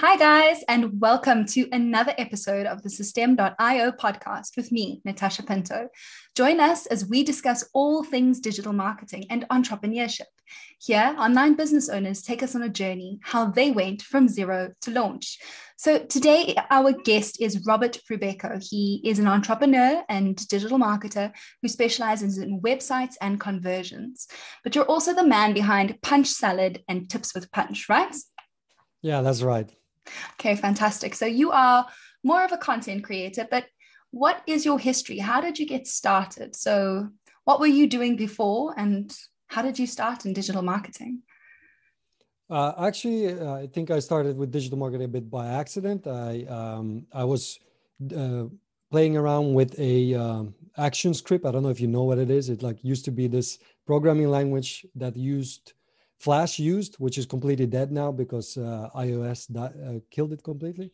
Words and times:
Hi, 0.00 0.16
guys, 0.16 0.62
and 0.68 1.00
welcome 1.00 1.44
to 1.46 1.68
another 1.72 2.14
episode 2.18 2.66
of 2.66 2.84
the 2.84 2.88
Systeme.io 2.88 3.90
podcast 3.90 4.56
with 4.56 4.70
me, 4.70 5.02
Natasha 5.04 5.42
Pinto. 5.42 5.88
Join 6.36 6.60
us 6.60 6.86
as 6.86 7.08
we 7.08 7.24
discuss 7.24 7.68
all 7.74 8.04
things 8.04 8.38
digital 8.38 8.72
marketing 8.72 9.24
and 9.28 9.44
entrepreneurship. 9.50 10.30
Here, 10.78 11.16
online 11.18 11.54
business 11.54 11.88
owners 11.88 12.22
take 12.22 12.44
us 12.44 12.54
on 12.54 12.62
a 12.62 12.68
journey 12.68 13.18
how 13.22 13.46
they 13.46 13.72
went 13.72 14.02
from 14.02 14.28
zero 14.28 14.70
to 14.82 14.92
launch. 14.92 15.40
So, 15.76 15.98
today, 15.98 16.54
our 16.70 16.92
guest 16.92 17.40
is 17.40 17.66
Robert 17.66 17.98
Rubeko. 18.08 18.64
He 18.64 19.00
is 19.04 19.18
an 19.18 19.26
entrepreneur 19.26 20.04
and 20.08 20.36
digital 20.46 20.78
marketer 20.78 21.32
who 21.60 21.66
specializes 21.66 22.38
in 22.38 22.60
websites 22.60 23.14
and 23.20 23.40
conversions. 23.40 24.28
But 24.62 24.76
you're 24.76 24.84
also 24.84 25.12
the 25.12 25.26
man 25.26 25.54
behind 25.54 26.00
Punch 26.02 26.28
Salad 26.28 26.84
and 26.88 27.10
Tips 27.10 27.34
with 27.34 27.50
Punch, 27.50 27.88
right? 27.88 28.14
Yeah, 29.02 29.22
that's 29.22 29.42
right. 29.42 29.74
Okay, 30.34 30.56
fantastic. 30.56 31.14
So 31.14 31.26
you 31.26 31.50
are 31.50 31.86
more 32.24 32.44
of 32.44 32.52
a 32.52 32.58
content 32.58 33.04
creator, 33.04 33.46
but 33.50 33.66
what 34.10 34.42
is 34.46 34.64
your 34.64 34.78
history? 34.78 35.18
How 35.18 35.40
did 35.40 35.58
you 35.58 35.66
get 35.66 35.86
started? 35.86 36.56
So, 36.56 37.08
what 37.44 37.60
were 37.60 37.66
you 37.66 37.86
doing 37.86 38.16
before, 38.16 38.74
and 38.76 39.14
how 39.46 39.62
did 39.62 39.78
you 39.78 39.86
start 39.86 40.26
in 40.26 40.32
digital 40.32 40.62
marketing? 40.62 41.22
Uh, 42.50 42.72
actually, 42.78 43.32
uh, 43.32 43.54
I 43.54 43.66
think 43.66 43.90
I 43.90 43.98
started 43.98 44.36
with 44.36 44.50
digital 44.50 44.78
marketing 44.78 45.04
a 45.04 45.08
bit 45.08 45.30
by 45.30 45.46
accident. 45.46 46.06
I 46.06 46.44
um, 46.44 47.06
I 47.12 47.24
was 47.24 47.58
uh, 48.16 48.44
playing 48.90 49.16
around 49.16 49.52
with 49.52 49.78
a 49.78 50.14
um, 50.14 50.54
ActionScript. 50.78 51.46
I 51.46 51.50
don't 51.50 51.62
know 51.62 51.68
if 51.68 51.80
you 51.80 51.88
know 51.88 52.04
what 52.04 52.18
it 52.18 52.30
is. 52.30 52.48
It 52.48 52.62
like 52.62 52.82
used 52.82 53.04
to 53.06 53.10
be 53.10 53.26
this 53.28 53.58
programming 53.86 54.28
language 54.28 54.86
that 54.94 55.16
used 55.16 55.74
Flash 56.18 56.58
used, 56.58 56.96
which 56.96 57.16
is 57.16 57.26
completely 57.26 57.66
dead 57.66 57.92
now 57.92 58.10
because 58.10 58.56
uh, 58.56 58.88
iOS 58.96 59.40
uh, 59.56 60.00
killed 60.10 60.32
it 60.32 60.42
completely. 60.42 60.92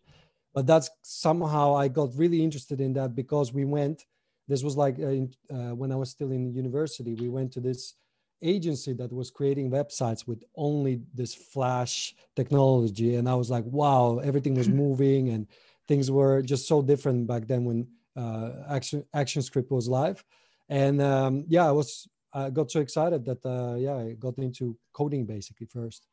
But 0.52 0.66
that's 0.66 0.90
somehow 1.02 1.74
I 1.74 1.88
got 1.88 2.10
really 2.14 2.42
interested 2.42 2.80
in 2.80 2.92
that 2.94 3.14
because 3.14 3.52
we 3.52 3.64
went. 3.64 4.04
This 4.46 4.62
was 4.62 4.76
like 4.76 4.98
uh, 4.98 5.08
in, 5.08 5.34
uh, 5.50 5.74
when 5.74 5.90
I 5.90 5.96
was 5.96 6.10
still 6.10 6.30
in 6.30 6.52
university. 6.52 7.14
We 7.14 7.28
went 7.28 7.52
to 7.52 7.60
this 7.60 7.94
agency 8.42 8.92
that 8.92 9.10
was 9.10 9.30
creating 9.30 9.70
websites 9.70 10.26
with 10.26 10.44
only 10.54 11.00
this 11.14 11.34
Flash 11.34 12.14
technology, 12.36 13.16
and 13.16 13.28
I 13.28 13.34
was 13.34 13.50
like, 13.50 13.64
wow, 13.64 14.18
everything 14.18 14.54
was 14.54 14.68
moving 14.84 15.30
and 15.30 15.46
things 15.88 16.10
were 16.10 16.42
just 16.42 16.68
so 16.68 16.82
different 16.82 17.26
back 17.26 17.46
then 17.46 17.64
when 17.64 17.86
uh, 18.16 18.50
Action 18.68 19.04
ActionScript 19.14 19.70
was 19.70 19.88
live. 19.88 20.24
And 20.68 21.00
um, 21.02 21.44
yeah, 21.48 21.66
I 21.66 21.72
was 21.72 22.08
I 22.34 22.50
got 22.50 22.70
so 22.70 22.80
excited 22.80 23.24
that 23.24 23.46
uh, 23.46 23.76
yeah, 23.76 23.96
I 23.96 24.12
got 24.18 24.38
into 24.38 24.76
coding 24.92 25.24
basically 25.24 25.66
first. 25.66 26.06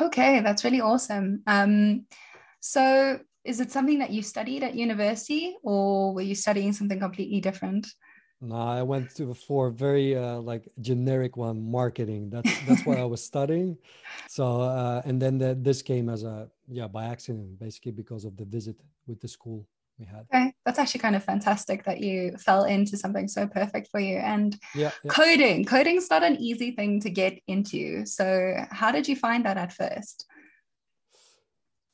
Okay, 0.00 0.40
that's 0.40 0.64
really 0.64 0.80
awesome. 0.80 1.42
Um, 1.46 2.06
so 2.60 3.18
is 3.44 3.60
it 3.60 3.72
something 3.72 3.98
that 3.98 4.10
you 4.10 4.22
studied 4.22 4.62
at 4.62 4.74
university, 4.74 5.56
or 5.62 6.14
were 6.14 6.22
you 6.22 6.34
studying 6.34 6.72
something 6.72 7.00
completely 7.00 7.40
different? 7.40 7.86
No, 8.40 8.56
I 8.56 8.82
went 8.82 9.14
to 9.16 9.34
for 9.34 9.70
very 9.70 10.16
uh, 10.16 10.40
like 10.40 10.68
generic 10.80 11.36
one, 11.36 11.62
marketing. 11.70 12.28
That's 12.30 12.52
that's 12.66 12.84
what 12.84 12.98
I 12.98 13.04
was 13.04 13.24
studying. 13.32 13.78
So 14.28 14.62
uh, 14.62 15.02
and 15.04 15.22
then 15.22 15.38
the, 15.38 15.54
this 15.54 15.80
came 15.80 16.08
as 16.08 16.22
a 16.24 16.48
yeah 16.68 16.88
by 16.88 17.04
accident, 17.04 17.58
basically 17.58 17.92
because 17.92 18.24
of 18.24 18.36
the 18.36 18.44
visit 18.44 18.76
with 19.06 19.20
the 19.20 19.28
school 19.28 19.66
we 20.02 20.06
had. 20.06 20.26
Okay, 20.34 20.54
that's 20.64 20.78
actually 20.78 21.00
kind 21.00 21.16
of 21.16 21.24
fantastic 21.24 21.84
that 21.84 22.00
you 22.00 22.36
fell 22.38 22.64
into 22.64 22.96
something 22.96 23.28
so 23.28 23.46
perfect 23.46 23.88
for 23.90 24.00
you. 24.00 24.16
And 24.16 24.58
yeah, 24.74 24.90
yeah. 25.04 25.10
coding, 25.10 25.64
coding's 25.64 26.10
not 26.10 26.22
an 26.22 26.36
easy 26.36 26.72
thing 26.72 27.00
to 27.00 27.10
get 27.10 27.38
into. 27.46 28.04
So 28.06 28.54
how 28.70 28.90
did 28.90 29.06
you 29.08 29.16
find 29.16 29.44
that 29.44 29.56
at 29.56 29.72
first? 29.72 30.26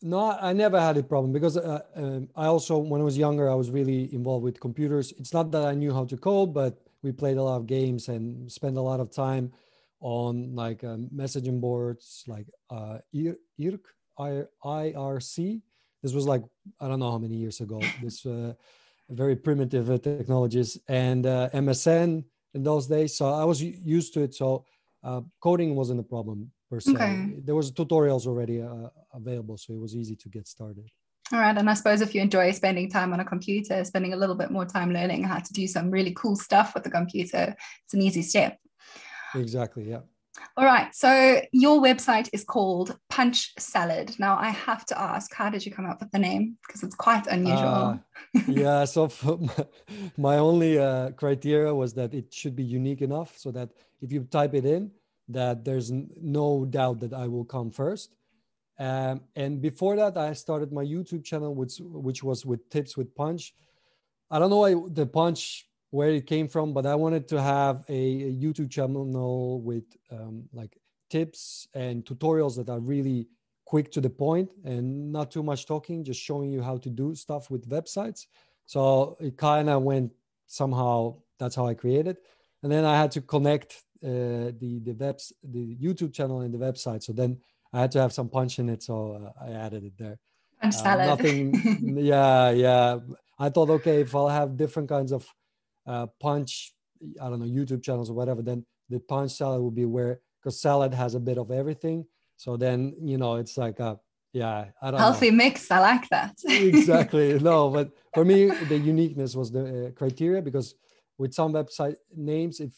No, 0.01 0.31
I 0.41 0.53
never 0.53 0.81
had 0.81 0.97
a 0.97 1.03
problem 1.03 1.33
because 1.33 1.57
uh, 1.57 1.81
um, 1.97 2.29
I 2.37 2.47
also, 2.47 2.79
when 2.79 3.01
I 3.01 3.05
was 3.05 3.19
younger, 3.19 3.51
I 3.51 3.55
was 3.55 3.71
really 3.71 4.13
involved 4.15 4.45
with 4.45 4.61
computers. 4.61 5.13
It's 5.19 5.35
not 5.35 5.51
that 5.51 5.65
I 5.65 5.75
knew 5.75 5.93
how 5.93 6.05
to 6.05 6.17
code, 6.17 6.55
but 6.55 6.79
we 7.03 7.11
played 7.13 7.37
a 7.37 7.43
lot 7.43 7.57
of 7.57 7.67
games 7.67 8.09
and 8.09 8.51
spent 8.51 8.77
a 8.77 8.81
lot 8.81 9.01
of 9.01 9.11
time 9.11 9.53
on 10.01 10.55
like 10.55 10.85
um, 10.85 11.09
messaging 11.15 11.61
boards 11.61 12.23
like 12.29 12.47
uh, 12.71 12.99
IRC, 13.13 14.47
IRC 14.65 15.63
this 16.09 16.15
was 16.15 16.27
like 16.27 16.43
I 16.81 16.89
don't 16.89 17.01
know 17.01 17.11
how 17.11 17.19
many 17.19 17.37
years 17.37 17.61
ago. 17.61 17.81
This 18.03 18.25
uh, 18.25 18.55
very 19.11 19.37
primitive 19.37 19.91
uh, 19.91 19.99
technologies 19.99 20.79
and 20.89 21.27
uh, 21.27 21.49
MSN 21.53 22.25
in 22.55 22.63
those 22.63 22.87
days. 22.87 23.17
So 23.17 23.25
I 23.33 23.45
was 23.45 23.63
used 23.63 24.15
to 24.15 24.23
it. 24.23 24.35
So 24.35 24.65
uh, 25.03 25.21
coding 25.41 25.75
wasn't 25.75 26.01
a 26.01 26.03
problem 26.03 26.51
per 26.71 26.81
se. 26.81 26.93
Okay. 26.93 27.35
There 27.45 27.55
was 27.55 27.73
tutorials 27.73 28.27
already 28.27 28.63
uh, 28.63 28.89
available, 29.13 29.57
so 29.59 29.73
it 29.73 29.81
was 29.81 29.95
easy 29.95 30.17
to 30.17 30.29
get 30.29 30.49
started. 30.49 30.87
All 31.31 31.41
right, 31.41 31.57
and 31.59 31.69
I 31.69 31.75
suppose 31.75 32.01
if 32.01 32.15
you 32.15 32.23
enjoy 32.23 32.53
spending 32.53 32.91
time 32.91 33.13
on 33.13 33.21
a 33.21 33.25
computer, 33.25 33.85
spending 33.85 34.15
a 34.15 34.17
little 34.17 34.35
bit 34.35 34.51
more 34.51 34.65
time 34.65 34.91
learning 34.93 35.25
how 35.25 35.39
to 35.39 35.53
do 35.53 35.67
some 35.67 35.91
really 35.91 36.13
cool 36.13 36.37
stuff 36.37 36.73
with 36.75 36.85
the 36.85 36.91
computer, 36.91 37.55
it's 37.85 37.95
an 37.95 38.01
easy 38.01 38.23
step. 38.23 38.59
Exactly. 39.35 39.91
Yeah. 39.91 40.01
All 40.57 40.65
right. 40.65 40.95
So 40.95 41.41
your 41.53 41.81
website 41.81 42.29
is 42.33 42.45
called 42.45 42.97
Punch 43.09 43.53
Salad. 43.59 44.15
Now 44.19 44.37
I 44.37 44.51
have 44.51 44.85
to 44.87 45.01
ask, 45.01 45.33
how 45.35 45.51
did 45.51 45.65
you 45.65 45.73
come 45.73 45.87
up 45.87 46.01
with 46.01 46.11
the 46.11 46.19
name? 46.19 46.57
Because 46.67 46.83
it's 46.83 46.95
quite 46.95 47.27
unusual. 47.27 48.01
Uh, 48.37 48.41
yeah. 48.49 48.85
So 48.85 49.11
my 50.17 50.39
only 50.39 50.79
uh, 50.79 51.11
criteria 51.13 51.75
was 51.75 51.95
that 51.95 52.15
it 52.15 52.33
should 52.33 52.57
be 52.57 52.65
unique 52.65 53.03
enough 53.03 53.39
so 53.39 53.51
that 53.53 53.71
if 54.03 54.11
you 54.13 54.25
type 54.25 54.55
it 54.55 54.65
in, 54.65 54.91
that 55.29 55.65
there's 55.65 55.93
no 55.93 56.65
doubt 56.65 57.01
that 57.01 57.13
I 57.13 57.29
will 57.29 57.45
come 57.45 57.71
first. 57.71 58.15
Um, 58.79 59.21
and 59.37 59.61
before 59.61 59.97
that, 59.97 60.17
I 60.17 60.33
started 60.33 60.73
my 60.73 60.85
YouTube 60.85 61.25
channel, 61.25 61.55
which 61.55 61.81
which 61.81 62.23
was 62.23 62.47
with 62.47 62.69
tips 62.71 62.97
with 62.97 63.15
Punch. 63.15 63.55
I 64.31 64.39
don't 64.39 64.51
know 64.51 64.59
why 64.59 64.75
the 64.89 65.07
Punch 65.07 65.68
where 65.91 66.11
it 66.11 66.27
came 66.27 66.49
from, 66.49 66.73
but 66.73 66.85
I 66.87 66.95
wanted 66.95 67.29
to 67.29 67.41
have 67.41 67.85
a, 67.89 67.93
a 67.93 68.33
YouTube 68.33 68.71
channel 68.71 69.61
with 69.61 69.85
um, 70.11 70.45
like 70.53 70.77
tips 71.09 71.67
and 71.75 72.05
tutorials 72.05 72.57
that 72.57 72.69
are 72.71 72.81
really 72.81 73.29
quick 73.65 73.91
to 73.93 74.01
the 74.01 74.11
point 74.11 74.51
and 74.65 75.13
not 75.13 75.31
too 75.31 75.43
much 75.43 75.67
talking, 75.67 76.05
just 76.05 76.21
showing 76.21 76.51
you 76.51 76.63
how 76.63 76.77
to 76.79 76.91
do 76.91 77.15
stuff 77.15 77.51
with 77.51 77.69
websites. 77.69 78.27
So 78.67 79.17
it 79.21 79.37
kind 79.37 79.71
of 79.71 79.83
went 79.83 80.13
somehow. 80.47 81.17
That's 81.39 81.55
how 81.55 81.67
I 81.67 81.75
created, 81.75 82.17
and 82.63 82.71
then 82.73 82.85
I 82.85 82.97
had 82.97 83.13
to 83.13 83.21
connect 83.21 83.85
uh, 84.03 84.51
the 84.61 84.81
the 84.85 84.93
webs 84.93 85.33
the 85.43 85.77
YouTube 85.77 86.13
channel 86.13 86.41
and 86.41 86.53
the 86.53 86.59
website. 86.59 87.03
So 87.03 87.13
then 87.13 87.39
I 87.73 87.81
had 87.81 87.93
to 87.93 88.01
have 88.01 88.13
some 88.13 88.29
punch 88.29 88.59
in 88.59 88.69
it, 88.69 88.83
so 88.83 89.33
uh, 89.39 89.45
I 89.45 89.53
added 89.53 89.85
it 89.85 89.97
there. 89.97 90.19
Punch 90.61 90.75
uh, 90.75 90.79
salad. 90.79 91.07
Nothing. 91.07 91.55
yeah, 92.05 92.51
yeah. 92.51 92.99
I 93.39 93.51
thought, 93.51 93.71
okay, 93.71 94.01
if 94.01 94.15
I'll 94.15 94.29
have 94.29 94.57
different 94.57 94.89
kinds 94.89 95.13
of 95.13 95.25
uh, 95.89 96.07
punch 96.21 96.75
i 97.23 97.29
don't 97.29 97.41
know 97.41 97.47
youtube 97.59 97.83
channels 97.83 98.11
or 98.11 98.15
whatever 98.15 98.43
then 98.43 98.65
the 98.91 99.01
punch 99.01 99.33
salad 99.33 99.61
will 99.61 99.71
be 99.83 99.85
where 99.85 100.21
because 100.41 100.61
salad 100.61 100.95
has 100.95 101.15
a 101.15 101.21
bit 101.21 101.39
of 101.39 101.51
everything. 101.51 102.07
So 102.37 102.57
then 102.57 102.95
you 103.03 103.19
know 103.19 103.37
it's 103.37 103.57
like 103.59 103.81
a 103.81 103.99
yeah 104.33 104.67
i 104.83 104.91
don't 104.91 105.01
healthy 105.01 105.31
know. 105.31 105.39
mix 105.39 105.71
i 105.71 105.79
like 105.81 106.09
that. 106.11 106.35
Exactly. 106.47 107.39
No 107.51 107.71
but 107.71 107.91
for 108.15 108.25
me 108.25 108.51
the 108.69 108.79
uniqueness 108.79 109.35
was 109.35 109.51
the 109.51 109.89
uh, 109.89 109.91
criteria 109.93 110.43
because 110.43 110.75
with 111.19 111.35
some 111.35 111.53
website 111.53 111.97
names 112.15 112.61
if 112.61 112.73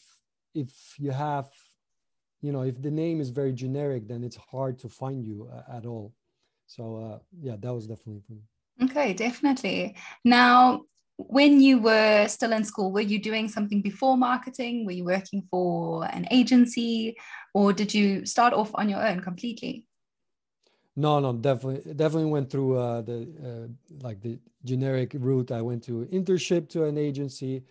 if 0.54 0.70
you 0.98 1.10
have 1.10 1.48
you 2.40 2.52
know 2.52 2.62
if 2.62 2.80
the 2.80 2.90
name 2.90 3.20
is 3.20 3.30
very 3.30 3.52
generic 3.52 4.08
then 4.08 4.24
it's 4.24 4.36
hard 4.36 4.78
to 4.78 4.88
find 4.88 5.24
you 5.24 5.48
uh, 5.52 5.76
at 5.76 5.86
all. 5.86 6.14
So 6.66 6.82
uh, 6.96 7.18
yeah 7.42 7.56
that 7.58 7.74
was 7.74 7.86
definitely 7.86 8.22
for 8.26 8.32
me. 8.32 8.44
Okay 8.86 9.12
definitely. 9.12 9.96
Now 10.24 10.82
when 11.28 11.60
you 11.60 11.80
were 11.80 12.26
still 12.28 12.52
in 12.52 12.64
school, 12.64 12.92
were 12.92 13.00
you 13.00 13.20
doing 13.20 13.48
something 13.48 13.82
before 13.82 14.16
marketing? 14.16 14.86
Were 14.86 14.92
you 14.92 15.04
working 15.04 15.46
for 15.50 16.04
an 16.06 16.26
agency 16.30 17.16
or 17.54 17.72
did 17.72 17.92
you 17.92 18.26
start 18.26 18.52
off 18.52 18.70
on 18.74 18.88
your 18.88 19.06
own 19.06 19.20
completely? 19.20 19.86
No, 20.96 21.20
no, 21.20 21.32
definitely, 21.32 21.94
definitely 21.94 22.30
went 22.30 22.50
through 22.50 22.76
uh, 22.76 23.00
the 23.02 23.18
uh, 23.42 23.68
like 24.02 24.20
the 24.20 24.38
generic 24.64 25.14
route. 25.14 25.50
I 25.52 25.62
went 25.62 25.84
to 25.84 26.06
internship 26.12 26.68
to 26.70 26.84
an 26.84 26.98
agency, 26.98 27.62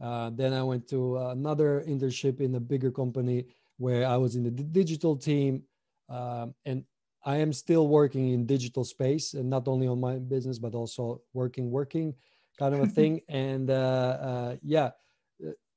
uh, 0.00 0.30
then 0.30 0.52
I 0.52 0.62
went 0.62 0.88
to 0.90 1.18
another 1.18 1.84
internship 1.86 2.40
in 2.40 2.54
a 2.54 2.60
bigger 2.60 2.90
company 2.90 3.46
where 3.78 4.06
I 4.06 4.16
was 4.16 4.36
in 4.36 4.44
the 4.44 4.50
digital 4.50 5.16
team, 5.16 5.62
um, 6.08 6.54
and 6.64 6.84
I 7.24 7.38
am 7.38 7.52
still 7.52 7.88
working 7.88 8.30
in 8.30 8.46
digital 8.46 8.84
space, 8.84 9.34
and 9.34 9.50
not 9.50 9.66
only 9.66 9.88
on 9.88 10.00
my 10.00 10.18
business 10.18 10.58
but 10.58 10.74
also 10.74 11.20
working, 11.34 11.70
working 11.70 12.14
kind 12.58 12.74
of 12.74 12.80
a 12.80 12.86
thing. 12.86 13.20
and 13.28 13.70
uh, 13.70 14.18
uh, 14.20 14.56
yeah, 14.62 14.90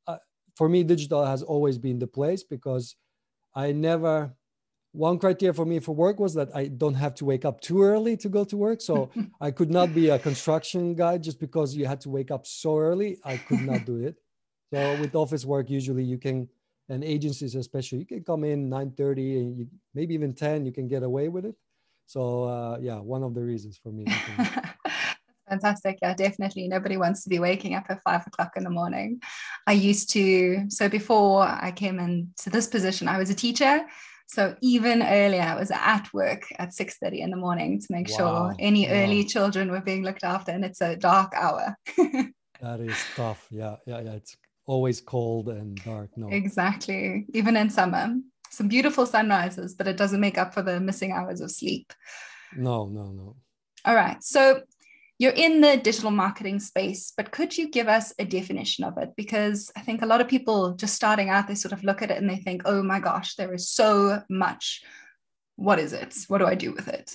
uh, 0.07 0.17
for 0.55 0.67
me, 0.67 0.83
digital 0.83 1.25
has 1.25 1.43
always 1.43 1.77
been 1.77 1.99
the 1.99 2.07
place 2.07 2.43
because 2.43 2.95
I 3.55 3.71
never. 3.71 4.33
One 4.93 5.19
criteria 5.19 5.53
for 5.53 5.65
me 5.65 5.79
for 5.79 5.95
work 5.95 6.19
was 6.19 6.33
that 6.33 6.53
I 6.53 6.67
don't 6.67 6.95
have 6.95 7.15
to 7.15 7.23
wake 7.23 7.45
up 7.45 7.61
too 7.61 7.81
early 7.81 8.17
to 8.17 8.27
go 8.27 8.43
to 8.43 8.57
work. 8.57 8.81
So 8.81 9.09
I 9.41 9.49
could 9.49 9.71
not 9.71 9.95
be 9.95 10.09
a 10.09 10.19
construction 10.19 10.95
guy 10.95 11.17
just 11.17 11.39
because 11.39 11.73
you 11.73 11.85
had 11.85 12.01
to 12.01 12.09
wake 12.09 12.29
up 12.29 12.45
so 12.45 12.77
early. 12.77 13.17
I 13.23 13.37
could 13.37 13.61
not 13.61 13.85
do 13.85 14.03
it. 14.03 14.17
So 14.73 14.99
with 14.99 15.15
office 15.15 15.45
work, 15.45 15.69
usually 15.69 16.03
you 16.03 16.17
can, 16.17 16.49
and 16.89 17.05
agencies 17.05 17.55
especially, 17.55 17.99
you 17.99 18.05
can 18.05 18.21
come 18.21 18.43
in 18.43 18.69
9:30 18.69 19.37
and 19.37 19.57
you, 19.57 19.67
maybe 19.93 20.13
even 20.13 20.33
10. 20.33 20.65
You 20.65 20.73
can 20.73 20.89
get 20.89 21.03
away 21.03 21.29
with 21.29 21.45
it. 21.45 21.55
So 22.05 22.43
uh, 22.43 22.77
yeah, 22.81 22.99
one 22.99 23.23
of 23.23 23.33
the 23.33 23.41
reasons 23.41 23.79
for 23.81 23.93
me. 23.93 24.05
Fantastic. 25.51 25.99
Yeah, 26.01 26.13
definitely. 26.13 26.69
Nobody 26.69 26.95
wants 26.95 27.23
to 27.23 27.29
be 27.29 27.37
waking 27.37 27.75
up 27.75 27.83
at 27.89 28.01
five 28.03 28.25
o'clock 28.25 28.53
in 28.55 28.63
the 28.63 28.69
morning. 28.69 29.21
I 29.67 29.73
used 29.73 30.09
to, 30.11 30.63
so 30.69 30.87
before 30.87 31.41
I 31.43 31.73
came 31.75 31.99
into 31.99 32.49
this 32.49 32.67
position, 32.67 33.09
I 33.09 33.17
was 33.17 33.29
a 33.29 33.35
teacher. 33.35 33.81
So 34.27 34.55
even 34.61 35.03
earlier, 35.03 35.41
I 35.41 35.59
was 35.59 35.69
at 35.71 36.07
work 36.13 36.43
at 36.57 36.69
6:30 36.69 37.19
in 37.19 37.31
the 37.31 37.37
morning 37.37 37.81
to 37.81 37.87
make 37.89 38.07
wow. 38.11 38.17
sure 38.17 38.55
any 38.59 38.87
wow. 38.87 38.93
early 38.93 39.25
children 39.25 39.69
were 39.71 39.81
being 39.81 40.03
looked 40.03 40.23
after. 40.23 40.53
And 40.53 40.63
it's 40.63 40.79
a 40.79 40.95
dark 40.95 41.33
hour. 41.35 41.75
that 42.61 42.79
is 42.79 42.97
tough. 43.17 43.45
Yeah, 43.51 43.75
yeah, 43.85 43.99
yeah. 43.99 44.13
It's 44.13 44.37
always 44.65 45.01
cold 45.01 45.49
and 45.49 45.75
dark. 45.83 46.11
No. 46.15 46.29
Exactly. 46.29 47.25
Even 47.33 47.57
in 47.57 47.69
summer. 47.69 48.15
Some 48.51 48.69
beautiful 48.69 49.05
sunrises, 49.05 49.75
but 49.75 49.87
it 49.87 49.97
doesn't 49.97 50.21
make 50.21 50.37
up 50.37 50.53
for 50.53 50.61
the 50.61 50.79
missing 50.79 51.11
hours 51.11 51.41
of 51.41 51.51
sleep. 51.51 51.91
No, 52.55 52.87
no, 52.87 53.11
no. 53.11 53.35
All 53.85 53.95
right. 53.95 54.23
So 54.23 54.61
you're 55.21 55.31
in 55.33 55.61
the 55.61 55.77
digital 55.77 56.09
marketing 56.09 56.59
space, 56.59 57.13
but 57.15 57.29
could 57.29 57.55
you 57.55 57.69
give 57.69 57.87
us 57.87 58.11
a 58.17 58.25
definition 58.25 58.83
of 58.83 58.97
it? 58.97 59.11
Because 59.15 59.71
I 59.77 59.81
think 59.81 60.01
a 60.01 60.07
lot 60.07 60.19
of 60.19 60.27
people 60.27 60.73
just 60.73 60.95
starting 60.95 61.29
out, 61.29 61.47
they 61.47 61.53
sort 61.53 61.73
of 61.73 61.83
look 61.83 62.01
at 62.01 62.09
it 62.09 62.17
and 62.17 62.27
they 62.27 62.37
think, 62.37 62.63
oh 62.65 62.81
my 62.81 62.99
gosh, 62.99 63.35
there 63.35 63.53
is 63.53 63.69
so 63.69 64.23
much. 64.31 64.81
What 65.57 65.77
is 65.77 65.93
it? 65.93 66.15
What 66.27 66.39
do 66.39 66.47
I 66.47 66.55
do 66.55 66.71
with 66.71 66.87
it? 66.87 67.13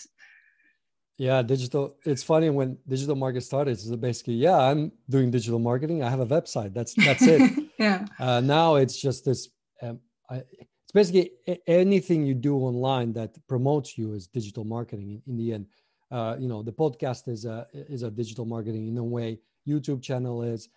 Yeah, 1.19 1.43
digital. 1.43 1.97
It's 2.05 2.23
funny 2.23 2.49
when 2.49 2.79
digital 2.87 3.17
market 3.17 3.41
started. 3.41 3.73
It's 3.73 3.87
basically, 3.97 4.35
yeah, 4.35 4.57
I'm 4.57 4.93
doing 5.11 5.33
digital 5.33 5.59
marketing. 5.59 6.05
I 6.05 6.09
have 6.09 6.21
a 6.21 6.27
website. 6.27 6.75
That's 6.75 6.95
that's 6.95 7.23
it. 7.23 7.43
yeah. 7.79 8.07
Uh, 8.21 8.41
now 8.41 8.77
it's 8.77 9.01
just 9.01 9.25
this. 9.25 9.49
Um, 9.83 9.99
I, 10.31 10.45
it's 10.61 10.93
basically 10.95 11.33
anything 11.67 12.25
you 12.25 12.35
do 12.35 12.57
online 12.57 13.15
that 13.15 13.35
promotes 13.49 13.99
you 13.99 14.13
is 14.13 14.29
digital 14.29 14.63
marketing 14.63 15.11
in, 15.11 15.23
in 15.27 15.37
the 15.37 15.55
end 15.55 15.67
uh, 16.11 16.37
you 16.39 16.49
know 16.49 16.63
the 16.63 16.73
podcast 16.73 17.29
is 17.29 17.45
a 17.45 17.67
is 17.73 18.03
a 18.03 18.11
digital 18.11 18.45
marketing 18.45 18.89
in 18.89 18.99
a 18.99 19.05
way. 19.05 19.41
Youtube 19.67 20.03
channel 20.03 20.43
is 20.43 20.69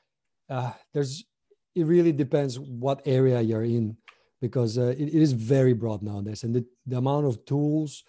uh, 0.49 0.71
there's 0.93 1.23
it 1.75 1.85
really 1.85 2.11
depends 2.11 2.57
what 2.59 3.01
area 3.05 3.39
you're 3.41 3.63
in 3.63 3.95
because 4.41 4.77
uh, 4.77 4.95
it, 4.97 5.09
it 5.09 5.21
is 5.21 5.33
very 5.33 5.73
broad 5.73 6.01
nowadays. 6.01 6.43
And 6.43 6.55
the, 6.55 6.65
the 6.87 6.97
amount 6.97 7.27
of 7.27 7.45
tools 7.45 8.03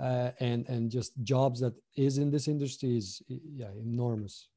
uh, 0.00 0.30
and 0.40 0.66
and 0.68 0.90
just 0.90 1.12
jobs 1.22 1.60
that 1.60 1.74
is 1.96 2.18
in 2.18 2.30
this 2.30 2.48
industry 2.48 2.96
is 2.96 3.22
yeah 3.28 3.70
enormous. 3.78 4.48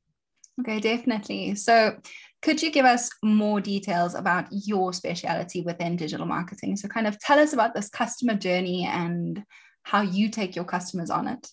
Okay 0.62 0.80
definitely. 0.80 1.56
So 1.56 1.98
could 2.42 2.62
you 2.62 2.72
give 2.72 2.86
us 2.86 3.10
more 3.24 3.60
details 3.60 4.16
about 4.16 4.46
your 4.52 4.94
speciality 4.94 5.62
within 5.62 5.98
digital 5.98 6.26
marketing? 6.26 6.78
So 6.78 6.88
kind 6.88 7.08
of 7.08 7.20
tell 7.20 7.40
us 7.40 7.52
about 7.52 7.74
this 7.74 7.90
customer 7.90 8.36
journey 8.36 8.86
and 8.86 9.44
how 9.84 10.02
you 10.02 10.30
take 10.30 10.56
your 10.56 10.64
customers 10.64 11.10
on 11.10 11.28
it 11.28 11.46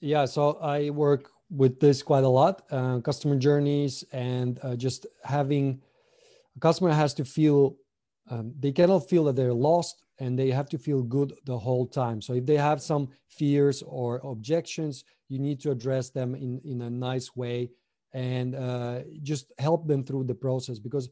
yeah, 0.00 0.24
so 0.24 0.58
I 0.60 0.90
work 0.90 1.30
with 1.50 1.80
this 1.80 2.02
quite 2.02 2.24
a 2.24 2.28
lot, 2.28 2.62
uh, 2.70 3.00
customer 3.00 3.36
journeys, 3.36 4.04
and 4.12 4.58
uh, 4.62 4.76
just 4.76 5.06
having 5.24 5.80
a 6.56 6.60
customer 6.60 6.92
has 6.92 7.14
to 7.14 7.24
feel 7.24 7.76
um, 8.30 8.52
they 8.60 8.72
cannot 8.72 9.08
feel 9.08 9.24
that 9.24 9.36
they're 9.36 9.54
lost, 9.54 10.04
and 10.18 10.38
they 10.38 10.50
have 10.50 10.68
to 10.68 10.78
feel 10.78 11.02
good 11.02 11.32
the 11.46 11.58
whole 11.58 11.86
time. 11.86 12.20
So 12.20 12.34
if 12.34 12.44
they 12.44 12.56
have 12.56 12.82
some 12.82 13.08
fears 13.28 13.82
or 13.82 14.20
objections, 14.24 15.04
you 15.28 15.38
need 15.38 15.60
to 15.60 15.70
address 15.70 16.10
them 16.10 16.34
in 16.34 16.60
in 16.64 16.82
a 16.82 16.90
nice 16.90 17.34
way 17.34 17.70
and 18.14 18.54
uh, 18.54 19.00
just 19.22 19.52
help 19.58 19.86
them 19.86 20.04
through 20.04 20.24
the 20.24 20.34
process 20.34 20.78
because 20.78 21.10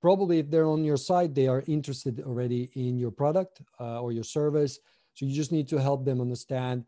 probably 0.00 0.38
if 0.38 0.50
they're 0.50 0.68
on 0.68 0.84
your 0.84 0.96
side 0.96 1.34
they 1.34 1.48
are 1.48 1.64
interested 1.66 2.20
already 2.20 2.70
in 2.74 2.98
your 2.98 3.10
product 3.10 3.60
uh, 3.80 4.00
or 4.00 4.12
your 4.12 4.24
service 4.24 4.78
so 5.14 5.26
you 5.26 5.34
just 5.34 5.50
need 5.50 5.66
to 5.68 5.80
help 5.80 6.04
them 6.04 6.20
understand 6.20 6.84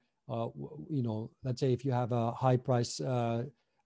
you 0.88 1.03
know, 1.03 1.31
let's 1.44 1.61
say 1.61 1.73
if 1.73 1.85
you 1.85 1.93
have 1.93 2.12
a 2.12 2.32
high 2.32 2.56
price 2.56 3.00
uh, 3.00 3.44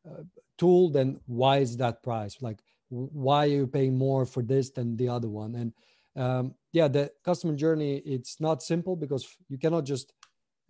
uh, 0.09 0.23
tool, 0.59 0.91
then 0.91 1.21
why 1.27 1.59
is 1.59 1.77
that 1.79 2.03
price? 2.03 2.37
Like, 2.41 2.59
why 2.91 3.45
are 3.45 3.49
you 3.49 3.67
paying 3.67 3.97
more 3.97 4.27
for 4.27 4.43
this 4.43 4.71
than 4.71 4.97
the 4.97 5.09
other 5.09 5.29
one? 5.29 5.55
And 5.55 5.73
um, 6.17 6.55
yeah, 6.73 6.89
the 6.89 7.11
customer 7.25 7.55
journey, 7.55 7.97
it's 8.05 8.41
not 8.41 8.63
simple 8.63 8.95
because 8.97 9.27
you 9.49 9.59
cannot 9.59 9.85
just 9.85 10.13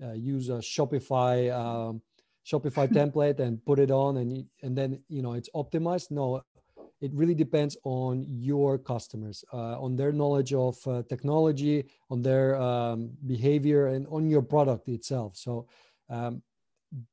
uh, 0.02 0.12
use 0.12 0.48
a 0.48 0.58
Shopify 0.58 1.52
um, 1.52 2.02
Shopify 2.46 2.88
template 2.98 3.40
and 3.40 3.64
put 3.64 3.78
it 3.78 3.90
on 3.90 4.18
and 4.18 4.46
and 4.62 4.76
then 4.76 5.02
you 5.08 5.22
know 5.22 5.34
it's 5.34 5.50
optimized. 5.54 6.10
No, 6.10 6.42
it 7.00 7.12
really 7.14 7.34
depends 7.34 7.76
on 7.84 8.24
your 8.28 8.78
customers, 8.78 9.44
uh, 9.52 9.80
on 9.80 9.96
their 9.96 10.12
knowledge 10.12 10.54
of 10.54 10.76
uh, 10.86 11.02
technology, 11.08 11.86
on 12.10 12.22
their 12.22 12.56
um, 12.60 13.10
behavior, 13.26 13.88
and 13.88 14.06
on 14.08 14.28
your 14.28 14.42
product 14.42 14.88
itself. 14.88 15.36
So, 15.36 15.66
um, 16.08 16.42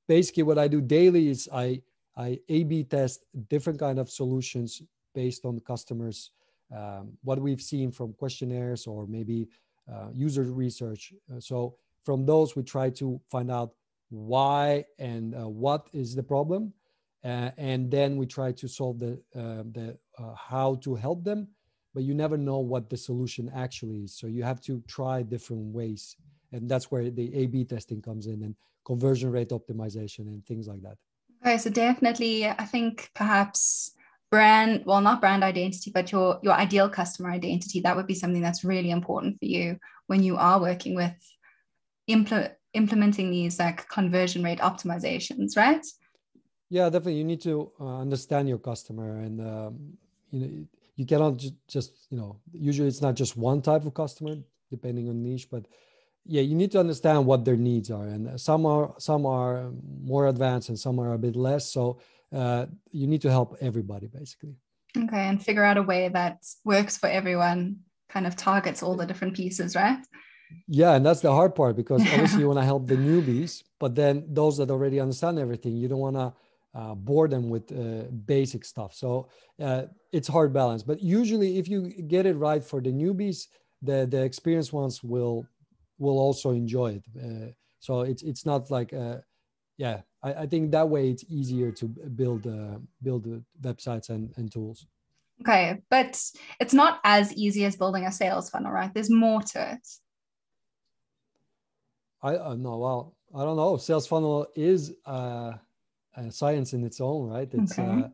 basically, 0.07 0.43
what 0.43 0.57
I 0.57 0.67
do 0.67 0.81
daily 0.81 1.29
is 1.29 1.49
I 1.51 1.81
I 2.15 2.39
A/B 2.49 2.83
test 2.83 3.25
different 3.49 3.79
kind 3.79 3.99
of 3.99 4.09
solutions 4.09 4.81
based 5.13 5.45
on 5.45 5.59
customers, 5.59 6.31
um, 6.75 7.17
what 7.23 7.39
we've 7.39 7.61
seen 7.61 7.91
from 7.91 8.13
questionnaires 8.13 8.87
or 8.87 9.07
maybe 9.07 9.47
uh, 9.91 10.07
user 10.13 10.43
research. 10.43 11.13
Uh, 11.33 11.39
so 11.39 11.75
from 12.03 12.25
those, 12.25 12.55
we 12.55 12.63
try 12.63 12.89
to 12.89 13.19
find 13.29 13.51
out 13.51 13.73
why 14.09 14.85
and 14.99 15.35
uh, 15.35 15.47
what 15.47 15.87
is 15.93 16.15
the 16.15 16.23
problem 16.23 16.73
uh, 17.23 17.51
and 17.57 17.91
then 17.91 18.17
we 18.17 18.25
try 18.25 18.51
to 18.51 18.67
solve 18.67 18.99
the 18.99 19.13
uh, 19.35 19.63
the 19.71 19.97
uh, 20.17 20.33
how 20.35 20.75
to 20.75 20.95
help 20.95 21.23
them 21.23 21.47
but 21.93 22.03
you 22.03 22.13
never 22.13 22.37
know 22.37 22.59
what 22.59 22.89
the 22.89 22.97
solution 22.97 23.51
actually 23.53 24.03
is. 24.03 24.15
So 24.15 24.27
you 24.27 24.43
have 24.43 24.61
to 24.61 24.81
try 24.87 25.23
different 25.23 25.73
ways. 25.73 26.15
And 26.51 26.69
that's 26.69 26.91
where 26.91 27.09
the 27.09 27.33
a 27.35 27.47
b 27.47 27.65
testing 27.65 28.01
comes 28.01 28.27
in 28.27 28.43
and 28.43 28.55
conversion 28.85 29.31
rate 29.31 29.49
optimization 29.49 30.27
and 30.27 30.45
things 30.45 30.67
like 30.67 30.81
that. 30.81 30.97
Okay 31.43 31.57
so 31.57 31.69
definitely 31.69 32.47
i 32.47 32.65
think 32.65 33.09
perhaps 33.15 33.93
brand 34.29 34.83
well 34.85 35.01
not 35.01 35.19
brand 35.21 35.43
identity 35.43 35.89
but 35.91 36.11
your 36.11 36.39
your 36.43 36.53
ideal 36.53 36.87
customer 36.87 37.31
identity 37.31 37.79
that 37.79 37.95
would 37.95 38.05
be 38.05 38.13
something 38.13 38.43
that's 38.43 38.63
really 38.63 38.91
important 38.91 39.39
for 39.39 39.45
you 39.45 39.75
when 40.05 40.21
you 40.21 40.37
are 40.37 40.61
working 40.61 40.93
with 40.95 41.15
impl- 42.07 42.51
implementing 42.73 43.31
these 43.31 43.57
like 43.57 43.89
conversion 43.89 44.43
rate 44.43 44.59
optimizations 44.59 45.57
right 45.57 45.83
yeah, 46.71 46.85
definitely. 46.85 47.15
You 47.15 47.25
need 47.25 47.41
to 47.41 47.69
uh, 47.81 47.99
understand 47.99 48.47
your 48.47 48.57
customer, 48.57 49.17
and 49.17 49.41
um, 49.41 49.97
you 50.31 50.39
know 50.39 50.65
you 50.95 51.05
cannot 51.05 51.35
j- 51.35 51.53
just 51.67 52.07
you 52.09 52.17
know. 52.17 52.39
Usually, 52.53 52.87
it's 52.87 53.01
not 53.01 53.15
just 53.15 53.35
one 53.35 53.61
type 53.61 53.85
of 53.85 53.93
customer, 53.93 54.37
depending 54.69 55.09
on 55.09 55.21
niche, 55.21 55.49
but 55.51 55.65
yeah, 56.25 56.41
you 56.41 56.55
need 56.55 56.71
to 56.71 56.79
understand 56.79 57.25
what 57.25 57.43
their 57.43 57.57
needs 57.57 57.91
are, 57.91 58.07
and 58.07 58.39
some 58.39 58.65
are 58.65 58.95
some 58.99 59.25
are 59.25 59.69
more 60.01 60.27
advanced, 60.27 60.69
and 60.69 60.79
some 60.79 60.97
are 60.97 61.11
a 61.13 61.17
bit 61.17 61.35
less. 61.35 61.69
So 61.69 61.99
uh, 62.33 62.67
you 62.91 63.05
need 63.05 63.21
to 63.23 63.29
help 63.29 63.57
everybody, 63.59 64.07
basically. 64.07 64.55
Okay, 64.97 65.27
and 65.27 65.43
figure 65.43 65.65
out 65.65 65.75
a 65.75 65.83
way 65.83 66.07
that 66.07 66.45
works 66.63 66.97
for 66.97 67.09
everyone, 67.09 67.79
kind 68.07 68.25
of 68.25 68.37
targets 68.37 68.81
all 68.81 68.95
the 68.95 69.05
different 69.05 69.35
pieces, 69.35 69.75
right? 69.75 69.99
Yeah, 70.69 70.95
and 70.95 71.05
that's 71.05 71.19
the 71.19 71.33
hard 71.33 71.53
part 71.53 71.75
because 71.75 72.01
obviously 72.13 72.39
you 72.39 72.47
want 72.47 72.59
to 72.59 72.65
help 72.65 72.87
the 72.87 72.95
newbies, 72.95 73.63
but 73.77 73.93
then 73.93 74.23
those 74.29 74.57
that 74.57 74.71
already 74.71 75.01
understand 75.01 75.37
everything, 75.37 75.75
you 75.75 75.89
don't 75.89 75.99
want 75.99 76.15
to 76.15 76.31
uh, 76.73 76.95
bore 76.95 77.27
them 77.27 77.49
with 77.49 77.71
uh, 77.71 78.09
basic 78.25 78.65
stuff. 78.65 78.93
So 78.93 79.27
uh, 79.59 79.83
it's 80.11 80.27
hard 80.27 80.53
balance. 80.53 80.83
But 80.83 81.01
usually, 81.01 81.57
if 81.57 81.67
you 81.67 81.89
get 82.07 82.25
it 82.25 82.35
right 82.35 82.63
for 82.63 82.81
the 82.81 82.91
newbies, 82.91 83.47
the 83.81 84.07
the 84.09 84.23
experienced 84.23 84.73
ones 84.73 85.03
will 85.03 85.45
will 85.97 86.19
also 86.19 86.51
enjoy 86.51 86.99
it. 86.99 87.05
Uh, 87.17 87.51
so 87.79 88.01
it's 88.01 88.23
it's 88.23 88.45
not 88.45 88.71
like 88.71 88.93
uh, 88.93 89.17
yeah. 89.77 90.01
I, 90.23 90.33
I, 90.33 90.45
think 90.45 90.69
that 90.69 90.87
way 90.87 91.09
it's 91.09 91.25
easier 91.29 91.71
to 91.71 91.85
build 91.87 92.45
uh, 92.45 92.77
build 93.01 93.43
websites 93.59 94.09
and, 94.09 94.31
and 94.37 94.51
tools. 94.51 94.85
Okay, 95.41 95.81
but 95.89 96.21
it's 96.59 96.73
not 96.73 96.99
as 97.03 97.33
easy 97.33 97.65
as 97.65 97.75
building 97.75 98.05
a 98.05 98.11
sales 98.11 98.51
funnel, 98.51 98.71
right? 98.71 98.93
There's 98.93 99.09
more 99.09 99.41
to 99.41 99.73
it. 99.73 99.87
I 102.21 102.35
uh, 102.35 102.55
no, 102.55 102.77
well, 102.77 103.15
I 103.35 103.43
don't 103.43 103.57
know. 103.57 103.77
Sales 103.77 104.05
funnel 104.05 104.47
is 104.55 104.93
uh, 106.17 106.29
science 106.29 106.73
in 106.73 106.83
its 106.83 106.99
own 107.01 107.29
right 107.29 107.49
it's 107.53 107.77
okay. 107.77 108.03
uh, 108.03 108.07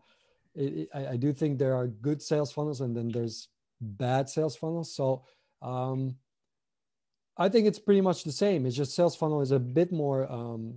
it, 0.55 0.73
it, 0.73 0.89
I, 0.93 1.07
I, 1.09 1.17
do 1.17 1.33
think 1.33 1.59
there 1.59 1.75
are 1.75 1.87
good 1.87 2.21
sales 2.21 2.51
funnels 2.51 2.81
and 2.81 2.95
then 2.95 3.09
there's 3.09 3.49
bad 3.79 4.29
sales 4.29 4.55
funnels 4.55 4.93
so 4.93 5.23
um, 5.61 6.15
i 7.37 7.47
think 7.49 7.67
it's 7.67 7.79
pretty 7.79 8.01
much 8.01 8.23
the 8.23 8.31
same 8.31 8.65
it's 8.65 8.75
just 8.75 8.95
sales 8.95 9.15
funnel 9.15 9.41
is 9.41 9.51
a 9.51 9.59
bit 9.59 9.91
more 9.91 10.31
um, 10.31 10.73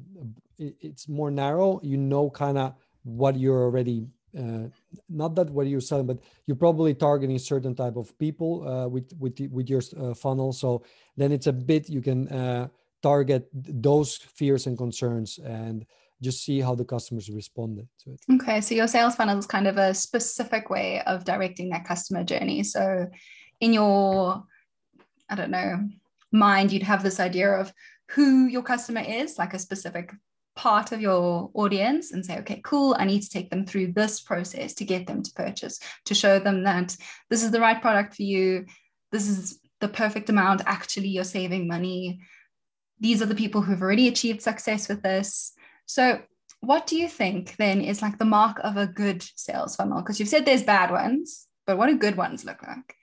it, 0.58 0.76
it's 0.80 1.08
more 1.08 1.30
narrow 1.30 1.80
you 1.82 1.96
know 1.96 2.30
kind 2.30 2.58
of 2.58 2.74
what 3.02 3.38
you're 3.38 3.62
already 3.62 4.06
uh, 4.38 4.68
not 5.08 5.34
that 5.34 5.50
what 5.50 5.66
you're 5.66 5.80
selling, 5.80 6.06
but 6.06 6.18
you're 6.46 6.56
probably 6.56 6.94
targeting 6.94 7.38
certain 7.38 7.74
type 7.74 7.96
of 7.96 8.16
people 8.18 8.66
uh, 8.68 8.86
with 8.86 9.12
with 9.18 9.40
with 9.50 9.68
your 9.68 9.82
uh, 9.98 10.14
funnel. 10.14 10.52
So 10.52 10.84
then 11.16 11.32
it's 11.32 11.46
a 11.46 11.52
bit 11.52 11.88
you 11.88 12.00
can 12.00 12.28
uh, 12.28 12.68
target 13.02 13.48
those 13.52 14.16
fears 14.16 14.66
and 14.66 14.78
concerns, 14.78 15.38
and 15.38 15.84
just 16.22 16.44
see 16.44 16.60
how 16.60 16.74
the 16.74 16.84
customers 16.84 17.30
responded 17.30 17.88
to 18.04 18.12
it. 18.12 18.20
Okay, 18.34 18.60
so 18.60 18.74
your 18.74 18.88
sales 18.88 19.14
funnel 19.14 19.38
is 19.38 19.46
kind 19.46 19.66
of 19.66 19.78
a 19.78 19.94
specific 19.94 20.70
way 20.70 21.02
of 21.02 21.24
directing 21.24 21.70
that 21.70 21.86
customer 21.86 22.24
journey. 22.24 22.62
So 22.62 23.08
in 23.60 23.72
your, 23.72 24.44
I 25.28 25.34
don't 25.34 25.50
know, 25.50 25.88
mind, 26.32 26.72
you'd 26.72 26.82
have 26.82 27.02
this 27.02 27.20
idea 27.20 27.50
of 27.52 27.72
who 28.10 28.46
your 28.46 28.62
customer 28.62 29.00
is, 29.00 29.38
like 29.38 29.54
a 29.54 29.58
specific 29.58 30.12
part 30.56 30.92
of 30.92 31.00
your 31.00 31.50
audience 31.54 32.12
and 32.12 32.26
say, 32.26 32.38
okay, 32.38 32.60
cool, 32.64 32.94
I 32.98 33.04
need 33.04 33.22
to 33.22 33.30
take 33.30 33.50
them 33.50 33.64
through 33.64 33.92
this 33.92 34.20
process 34.20 34.74
to 34.74 34.84
get 34.84 35.06
them 35.06 35.22
to 35.22 35.32
purchase, 35.32 35.78
to 36.06 36.14
show 36.14 36.38
them 36.38 36.64
that 36.64 36.96
this 37.30 37.42
is 37.42 37.50
the 37.50 37.60
right 37.60 37.80
product 37.80 38.16
for 38.16 38.24
you. 38.24 38.66
This 39.12 39.28
is 39.28 39.58
the 39.80 39.88
perfect 39.88 40.28
amount. 40.28 40.62
Actually, 40.66 41.08
you're 41.08 41.24
saving 41.24 41.66
money. 41.66 42.20
These 42.98 43.22
are 43.22 43.26
the 43.26 43.34
people 43.34 43.62
who've 43.62 43.80
already 43.80 44.08
achieved 44.08 44.42
success 44.42 44.88
with 44.88 45.02
this. 45.02 45.52
So, 45.90 46.23
what 46.61 46.87
do 46.87 46.94
you 46.94 47.09
think 47.09 47.56
then 47.56 47.80
is 47.80 48.00
like 48.00 48.16
the 48.16 48.25
mark 48.25 48.61
of 48.62 48.76
a 48.76 48.87
good 48.87 49.25
sales 49.35 49.75
funnel? 49.75 49.99
Because 49.99 50.20
you've 50.20 50.28
said 50.28 50.44
there's 50.44 50.62
bad 50.62 50.92
ones, 50.92 51.49
but 51.66 51.78
what 51.78 51.88
do 51.88 51.99
good 51.99 52.16
ones 52.16 52.44
look 52.44 52.62
like? 52.62 52.94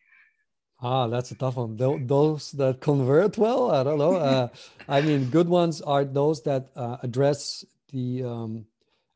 Ah, 0.80 1.08
that's 1.10 1.32
a 1.32 1.36
tough 1.36 1.58
one. 1.58 1.76
Those 1.76 2.54
that 2.54 2.80
convert 2.80 3.38
well, 3.38 3.72
I 3.72 3.84
don't 3.84 3.98
know. 3.98 4.16
Uh, 4.16 4.48
I 4.88 5.02
mean, 5.02 5.30
good 5.30 5.50
ones 5.50 5.82
are 5.82 6.06
those 6.06 6.42
that 6.44 6.70
uh, 6.78 6.96
address 7.04 7.66
the. 7.92 8.24
Um, 8.24 8.66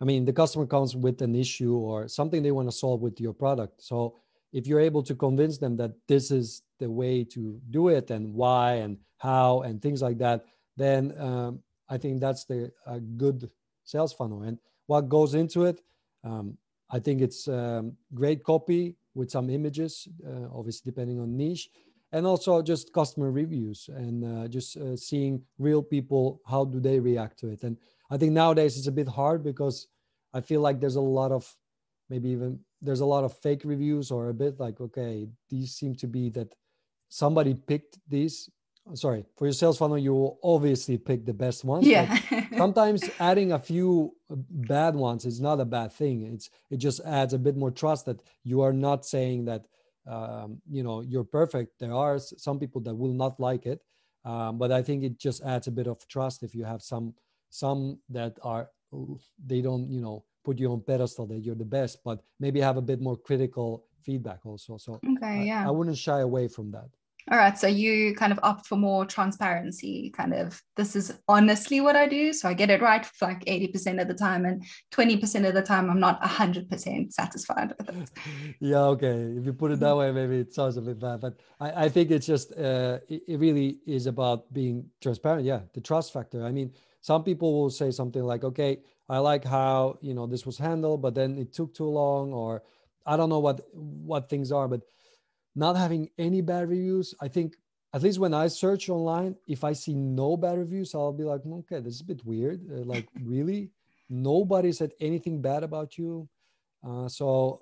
I 0.02 0.04
mean, 0.04 0.26
the 0.26 0.34
customer 0.34 0.66
comes 0.66 0.94
with 0.94 1.22
an 1.22 1.34
issue 1.34 1.76
or 1.78 2.10
something 2.10 2.44
they 2.44 2.52
want 2.52 2.68
to 2.68 2.76
solve 2.76 3.00
with 3.00 3.22
your 3.22 3.34
product. 3.34 3.82
So 3.82 4.16
if 4.52 4.68
you're 4.68 4.82
able 4.82 5.04
to 5.04 5.16
convince 5.16 5.60
them 5.60 5.78
that 5.78 5.94
this 6.10 6.30
is 6.30 6.64
the 6.78 6.90
way 6.92 7.24
to 7.36 7.62
do 7.70 7.88
it 7.88 8.12
and 8.12 8.34
why 8.34 8.84
and 8.84 8.98
how 9.18 9.62
and 9.62 9.82
things 9.82 10.02
like 10.02 10.18
that, 10.18 10.44
then 10.76 11.14
um, 11.18 11.64
I 11.88 11.98
think 11.98 12.20
that's 12.20 12.44
the 12.44 12.72
a 12.86 13.00
good 13.00 13.50
sales 13.92 14.14
funnel. 14.14 14.42
And 14.44 14.58
what 14.88 15.10
goes 15.10 15.34
into 15.34 15.66
it, 15.66 15.82
um, 16.24 16.58
I 16.90 17.00
think 17.00 17.22
it's 17.22 17.48
um, 17.48 17.94
great 18.14 18.44
copy 18.44 18.96
with 19.14 19.30
some 19.30 19.50
images, 19.50 20.08
uh, 20.26 20.48
obviously 20.58 20.90
depending 20.92 21.20
on 21.20 21.38
niche, 21.38 21.70
and 22.12 22.26
also 22.26 22.62
just 22.62 22.94
customer 22.94 23.32
reviews 23.32 23.90
and 23.94 24.16
uh, 24.26 24.48
just 24.48 24.78
uh, 24.78 24.96
seeing 24.96 25.42
real 25.58 25.82
people 25.82 26.42
how 26.46 26.66
do 26.66 26.80
they 26.80 27.00
react 27.00 27.40
to 27.40 27.48
it. 27.50 27.64
And 27.64 27.78
I 28.10 28.18
think 28.18 28.32
nowadays 28.34 28.78
it's 28.78 28.88
a 28.88 28.92
bit 28.92 29.08
hard 29.08 29.44
because 29.44 29.88
I 30.34 30.42
feel 30.42 30.62
like 30.62 30.80
there's 30.80 30.98
a 30.98 31.02
lot 31.20 31.32
of 31.32 31.44
maybe 32.10 32.30
even 32.30 32.60
there's 32.82 33.00
a 33.00 33.06
lot 33.06 33.24
of 33.24 33.38
fake 33.38 33.62
reviews 33.64 34.12
or 34.12 34.30
a 34.30 34.34
bit 34.34 34.60
like 34.60 34.82
okay 34.82 35.28
these 35.50 35.74
seem 35.74 35.96
to 35.96 36.08
be 36.08 36.30
that 36.32 36.54
somebody 37.10 37.54
picked 37.54 38.00
these 38.08 38.50
sorry 38.96 39.26
for 39.38 39.46
your 39.46 39.54
sales 39.54 39.78
funnel 39.78 39.98
you 39.98 40.14
will 40.14 40.40
obviously 40.44 40.98
pick 40.98 41.26
the 41.26 41.34
best 41.34 41.64
ones 41.64 41.86
yeah. 41.86 42.18
sometimes 42.58 43.10
adding 43.20 43.52
a 43.54 43.60
few 43.60 44.14
bad 44.30 44.96
ones 44.96 45.26
is 45.26 45.42
not 45.42 45.60
a 45.60 45.66
bad 45.66 45.92
thing. 45.92 46.24
It's 46.34 46.50
it 46.70 46.78
just 46.78 47.02
adds 47.06 47.34
a 47.34 47.40
bit 47.40 47.58
more 47.58 47.72
trust 47.72 48.06
that 48.06 48.22
you 48.44 48.62
are 48.62 48.74
not 48.74 49.06
saying 49.06 49.46
that 49.46 49.66
um, 50.08 50.62
you 50.70 50.84
know 50.84 51.02
you're 51.02 51.24
perfect. 51.24 51.80
There 51.80 51.94
are 51.94 52.20
some 52.20 52.60
people 52.60 52.82
that 52.82 52.96
will 52.96 53.14
not 53.14 53.40
like 53.40 53.66
it 53.66 53.82
um, 54.26 54.58
but 54.58 54.72
i 54.72 54.82
think 54.82 55.04
it 55.04 55.18
just 55.18 55.44
adds 55.44 55.68
a 55.68 55.72
bit 55.72 55.88
of 55.88 56.08
trust 56.08 56.44
if 56.44 56.54
you 56.54 56.64
have 56.64 56.82
some 56.82 57.14
some 57.50 58.00
that 58.10 58.38
are 58.44 58.70
they 59.46 59.62
don't 59.62 59.90
you 59.90 60.02
know 60.02 60.24
put 60.44 60.60
you 60.60 60.72
on 60.72 60.82
pedestal 60.82 61.28
that 61.28 61.40
you're 61.40 61.56
the 61.56 61.66
best 61.66 62.00
but 62.04 62.24
maybe 62.40 62.60
have 62.60 62.78
a 62.78 62.82
bit 62.82 63.00
more 63.00 63.16
critical 63.16 63.86
feedback 64.02 64.40
also. 64.46 64.78
So 64.78 65.00
okay 65.18 65.46
yeah. 65.46 65.64
I, 65.64 65.68
I 65.68 65.72
wouldn't 65.72 65.98
shy 65.98 66.22
away 66.22 66.48
from 66.48 66.72
that 66.72 66.90
all 67.32 67.38
right 67.38 67.58
so 67.58 67.66
you 67.66 68.14
kind 68.16 68.34
of 68.34 68.40
opt 68.44 68.68
for 68.68 68.76
more 68.76 69.06
transparency 69.06 70.12
kind 70.16 70.34
of 70.34 70.62
this 70.76 70.96
is 70.96 71.14
honestly 71.28 71.80
what 71.80 71.96
i 71.96 72.06
do 72.06 72.34
so 72.34 72.50
i 72.50 72.54
get 72.54 72.70
it 72.70 72.82
right 72.82 73.06
for 73.06 73.28
like 73.28 73.44
80% 73.46 74.02
of 74.02 74.08
the 74.08 74.14
time 74.14 74.46
and 74.46 74.64
20% 74.92 75.48
of 75.48 75.54
the 75.54 75.62
time 75.62 75.90
i'm 75.90 76.00
not 76.00 76.22
100% 76.22 77.14
satisfied 77.14 77.74
with 77.78 77.90
it. 77.90 78.10
Yeah 78.60 78.84
okay 78.96 79.16
if 79.38 79.46
you 79.46 79.54
put 79.54 79.72
it 79.72 79.80
that 79.80 79.96
way 79.96 80.12
maybe 80.12 80.40
it 80.40 80.54
sounds 80.54 80.78
a 80.78 80.82
bit 80.82 81.00
bad 81.00 81.22
but 81.22 81.40
i, 81.60 81.86
I 81.86 81.90
think 81.90 82.12
it's 82.12 82.28
just 82.28 82.52
uh, 82.58 83.00
it, 83.08 83.24
it 83.28 83.40
really 83.40 83.78
is 83.86 84.08
about 84.08 84.52
being 84.54 84.86
transparent 85.00 85.46
yeah 85.46 85.62
the 85.74 85.82
trust 85.82 86.12
factor. 86.14 86.44
I 86.46 86.52
mean 86.52 86.74
some 87.02 87.24
people 87.24 87.54
will 87.54 87.70
say 87.70 87.92
something 87.92 88.24
like 88.24 88.44
okay 88.44 88.80
i 89.10 89.18
like 89.18 89.44
how 89.44 89.98
you 90.02 90.14
know 90.14 90.28
this 90.28 90.46
was 90.46 90.58
handled 90.58 91.02
but 91.02 91.16
then 91.16 91.38
it 91.38 91.52
took 91.54 91.74
too 91.74 91.90
long 91.90 92.32
or 92.32 92.62
i 93.06 93.18
don't 93.18 93.30
know 93.30 93.40
what 93.40 93.68
what 93.74 94.30
things 94.30 94.52
are 94.52 94.68
but 94.68 94.82
not 95.56 95.76
having 95.76 96.10
any 96.18 96.42
bad 96.42 96.70
reviews 96.70 97.14
i 97.22 97.28
think 97.28 97.56
at 97.94 98.02
least 98.02 98.20
when 98.20 98.34
i 98.34 98.48
search 98.48 98.90
online 98.90 99.36
if 99.48 99.64
i 99.64 99.74
see 99.74 99.94
no 99.94 100.38
bad 100.38 100.58
reviews 100.58 100.96
i'll 100.96 101.12
be 101.12 101.24
like 101.24 101.42
okay 101.46 101.80
this 101.80 101.96
is 101.96 102.02
a 102.02 102.06
bit 102.06 102.24
weird. 102.26 102.62
Uh, 102.72 102.84
like 102.94 103.08
really? 103.24 103.72
Nobody 104.10 104.74
said 104.74 104.92
anything 105.00 105.42
bad 105.42 105.64
about 105.64 105.98
you. 105.98 106.28
Uh, 106.86 107.08
so 107.08 107.62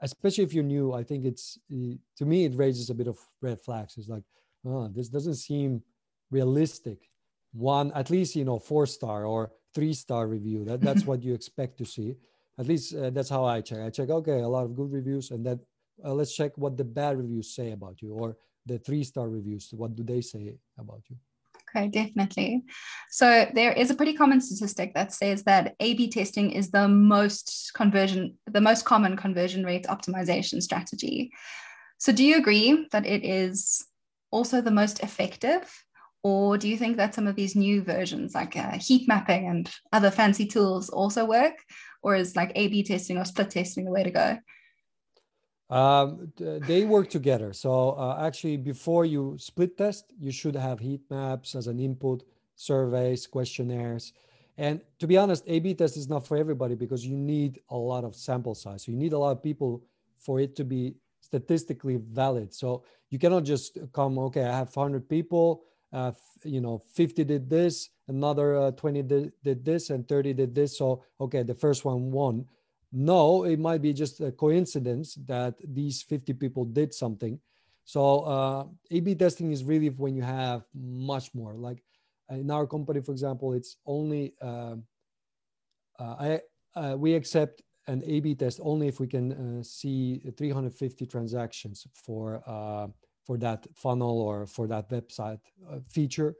especially 0.00 0.42
if 0.42 0.52
you're 0.52 0.64
new 0.64 0.92
i 0.92 1.02
think 1.02 1.24
it's 1.24 1.58
to 2.18 2.24
me 2.24 2.44
it 2.44 2.54
raises 2.56 2.90
a 2.90 2.94
bit 2.94 3.08
of 3.08 3.18
red 3.40 3.60
flags. 3.60 3.96
It's 3.96 4.08
like 4.08 4.24
oh, 4.66 4.88
this 4.88 5.08
doesn't 5.08 5.36
seem 5.36 5.82
realistic. 6.30 6.98
One 7.52 7.92
at 7.92 8.10
least 8.10 8.36
you 8.36 8.44
know 8.44 8.58
four 8.58 8.86
star 8.86 9.24
or 9.24 9.52
three 9.74 9.94
star 9.94 10.26
review 10.26 10.64
that 10.64 10.80
that's 10.80 11.04
what 11.10 11.22
you 11.22 11.34
expect 11.34 11.78
to 11.78 11.84
see. 11.84 12.16
At 12.58 12.66
least 12.66 12.94
uh, 12.94 13.10
that's 13.10 13.30
how 13.30 13.44
i 13.44 13.60
check. 13.60 13.80
I 13.80 13.90
check 13.90 14.10
okay 14.10 14.40
a 14.40 14.48
lot 14.48 14.64
of 14.64 14.76
good 14.76 14.92
reviews 14.92 15.30
and 15.30 15.44
then 15.44 15.60
uh, 16.04 16.12
let's 16.12 16.34
check 16.34 16.52
what 16.56 16.76
the 16.76 16.84
bad 16.84 17.18
reviews 17.18 17.54
say 17.54 17.72
about 17.72 18.02
you 18.02 18.12
or 18.12 18.36
the 18.66 18.78
three 18.78 19.04
star 19.04 19.28
reviews. 19.28 19.70
What 19.72 19.96
do 19.96 20.02
they 20.02 20.20
say 20.20 20.54
about 20.78 21.02
you? 21.08 21.16
Okay 21.74 21.88
definitely. 21.88 22.62
So 23.10 23.46
there 23.54 23.72
is 23.72 23.90
a 23.90 23.94
pretty 23.94 24.14
common 24.14 24.40
statistic 24.40 24.94
that 24.94 25.12
says 25.12 25.42
that 25.44 25.74
a 25.80 25.94
b 25.94 26.08
testing 26.08 26.52
is 26.52 26.70
the 26.70 26.88
most 26.88 27.72
conversion 27.74 28.36
the 28.46 28.60
most 28.60 28.84
common 28.84 29.16
conversion 29.16 29.64
rate 29.64 29.86
optimization 29.86 30.62
strategy. 30.62 31.30
So 31.98 32.12
do 32.12 32.24
you 32.24 32.36
agree 32.36 32.86
that 32.92 33.06
it 33.06 33.24
is 33.24 33.84
also 34.30 34.60
the 34.60 34.70
most 34.70 35.00
effective? 35.00 35.70
Or 36.24 36.56
do 36.56 36.68
you 36.68 36.76
think 36.76 36.98
that 36.98 37.14
some 37.14 37.26
of 37.26 37.34
these 37.34 37.56
new 37.56 37.82
versions 37.82 38.34
like 38.34 38.56
uh, 38.56 38.78
heat 38.78 39.08
mapping 39.08 39.48
and 39.48 39.68
other 39.92 40.10
fancy 40.10 40.46
tools 40.46 40.88
also 40.88 41.24
work? 41.24 41.54
Or 42.02 42.14
is 42.14 42.36
like 42.36 42.52
a 42.54 42.68
b 42.68 42.82
testing 42.82 43.18
or 43.18 43.24
split 43.24 43.50
testing 43.50 43.84
the 43.84 43.90
way 43.90 44.04
to 44.04 44.10
go 44.10 44.38
um, 45.70 46.32
they 46.36 46.84
work 46.84 47.08
together. 47.08 47.52
So 47.52 47.90
uh, 47.92 48.18
actually, 48.20 48.56
before 48.56 49.04
you 49.04 49.36
split 49.38 49.76
test, 49.76 50.12
you 50.18 50.30
should 50.30 50.54
have 50.54 50.78
heat 50.78 51.00
maps 51.10 51.54
as 51.54 51.66
an 51.66 51.80
input, 51.80 52.24
surveys, 52.56 53.26
questionnaires. 53.26 54.12
And 54.58 54.80
to 54.98 55.06
be 55.06 55.16
honest, 55.16 55.44
A/B 55.46 55.74
test 55.74 55.96
is 55.96 56.08
not 56.08 56.26
for 56.26 56.36
everybody 56.36 56.74
because 56.74 57.06
you 57.06 57.16
need 57.16 57.60
a 57.70 57.76
lot 57.76 58.04
of 58.04 58.14
sample 58.14 58.54
size. 58.54 58.84
So 58.84 58.92
you 58.92 58.98
need 58.98 59.14
a 59.14 59.18
lot 59.18 59.32
of 59.32 59.42
people 59.42 59.82
for 60.18 60.40
it 60.40 60.54
to 60.56 60.64
be 60.64 60.94
statistically 61.20 61.96
valid. 61.96 62.52
So 62.52 62.84
you 63.10 63.18
cannot 63.18 63.44
just 63.44 63.78
come, 63.92 64.18
okay, 64.18 64.44
I 64.44 64.56
have 64.56 64.74
100 64.74 65.08
people, 65.08 65.62
uh, 65.92 66.12
you 66.44 66.60
know, 66.60 66.82
50 66.92 67.24
did 67.24 67.48
this, 67.48 67.90
another 68.08 68.56
uh, 68.56 68.70
20 68.72 69.02
did, 69.02 69.32
did 69.42 69.64
this, 69.64 69.90
and 69.90 70.06
30 70.06 70.34
did 70.34 70.54
this. 70.54 70.76
So 70.76 71.02
okay, 71.20 71.42
the 71.42 71.54
first 71.54 71.84
one 71.84 72.10
won 72.10 72.46
no, 72.92 73.44
it 73.44 73.58
might 73.58 73.80
be 73.80 73.94
just 73.94 74.20
a 74.20 74.30
coincidence 74.30 75.14
that 75.26 75.54
these 75.64 76.02
50 76.02 76.34
people 76.34 76.64
did 76.66 76.92
something. 76.92 77.40
So 77.84 78.20
uh, 78.20 78.66
A/B 78.90 79.14
testing 79.14 79.50
is 79.50 79.64
really 79.64 79.88
when 79.88 80.14
you 80.14 80.22
have 80.22 80.64
much 80.74 81.34
more. 81.34 81.54
Like 81.54 81.82
in 82.30 82.50
our 82.50 82.66
company, 82.66 83.00
for 83.00 83.12
example, 83.12 83.54
it's 83.54 83.76
only 83.86 84.34
uh, 84.40 84.76
uh, 85.98 86.14
I 86.20 86.40
uh, 86.76 86.96
we 86.96 87.14
accept 87.14 87.62
an 87.86 88.02
A/B 88.06 88.34
test 88.34 88.60
only 88.62 88.88
if 88.88 89.00
we 89.00 89.06
can 89.06 89.32
uh, 89.32 89.62
see 89.62 90.22
350 90.36 91.06
transactions 91.06 91.86
for 91.94 92.42
uh, 92.46 92.88
for 93.24 93.38
that 93.38 93.66
funnel 93.74 94.20
or 94.20 94.46
for 94.46 94.66
that 94.68 94.88
website 94.90 95.40
feature. 95.88 96.34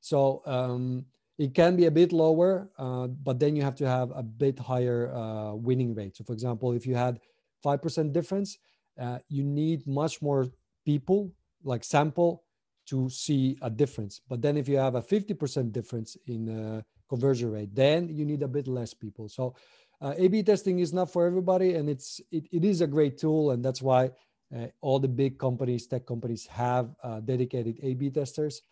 So 0.00 0.42
um, 0.46 1.04
it 1.38 1.54
can 1.54 1.76
be 1.76 1.86
a 1.86 1.90
bit 1.90 2.12
lower, 2.12 2.68
uh, 2.78 3.06
but 3.06 3.38
then 3.38 3.54
you 3.54 3.62
have 3.62 3.76
to 3.76 3.86
have 3.86 4.10
a 4.14 4.22
bit 4.22 4.58
higher 4.58 5.14
uh, 5.14 5.54
winning 5.54 5.94
rate. 5.94 6.16
So, 6.16 6.24
for 6.24 6.32
example, 6.32 6.72
if 6.72 6.84
you 6.84 6.96
had 6.96 7.20
5% 7.64 8.12
difference, 8.12 8.58
uh, 9.00 9.20
you 9.28 9.44
need 9.44 9.86
much 9.86 10.20
more 10.20 10.48
people, 10.84 11.32
like 11.62 11.84
sample, 11.84 12.42
to 12.86 13.08
see 13.08 13.56
a 13.62 13.70
difference. 13.70 14.20
But 14.28 14.42
then 14.42 14.56
if 14.56 14.68
you 14.68 14.78
have 14.78 14.96
a 14.96 15.02
50% 15.02 15.70
difference 15.72 16.16
in 16.26 16.48
uh, 16.48 16.82
conversion 17.08 17.52
rate, 17.52 17.72
then 17.72 18.08
you 18.08 18.24
need 18.24 18.42
a 18.42 18.48
bit 18.48 18.66
less 18.66 18.92
people. 18.92 19.28
So, 19.28 19.54
uh, 20.00 20.14
A/B 20.16 20.42
testing 20.42 20.80
is 20.80 20.92
not 20.92 21.12
for 21.12 21.26
everybody, 21.26 21.74
and 21.74 21.88
it's 21.88 22.20
it, 22.30 22.48
it 22.52 22.64
is 22.64 22.80
a 22.80 22.86
great 22.86 23.18
tool, 23.18 23.50
and 23.50 23.64
that's 23.64 23.82
why 23.82 24.10
uh, 24.56 24.66
all 24.80 24.98
the 24.98 25.08
big 25.08 25.38
companies, 25.38 25.86
tech 25.86 26.06
companies, 26.06 26.46
have 26.46 26.94
dedicated 27.24 27.78
A/B 27.82 28.10
testers. 28.10 28.62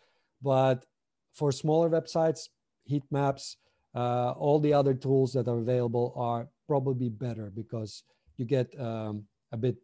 But 0.41 0.85
for 1.33 1.51
smaller 1.51 1.89
websites, 1.89 2.47
heat 2.87 3.03
maps, 3.11 3.57
uh, 3.95 4.31
all 4.31 4.59
the 4.59 4.73
other 4.73 4.93
tools 4.93 5.33
that 5.33 5.47
are 5.47 5.59
available 5.59 6.13
are 6.15 6.47
probably 6.67 7.09
better 7.09 7.51
because 7.53 8.03
you 8.37 8.45
get 8.45 8.67
um, 8.79 9.23
a 9.51 9.57
bit, 9.57 9.75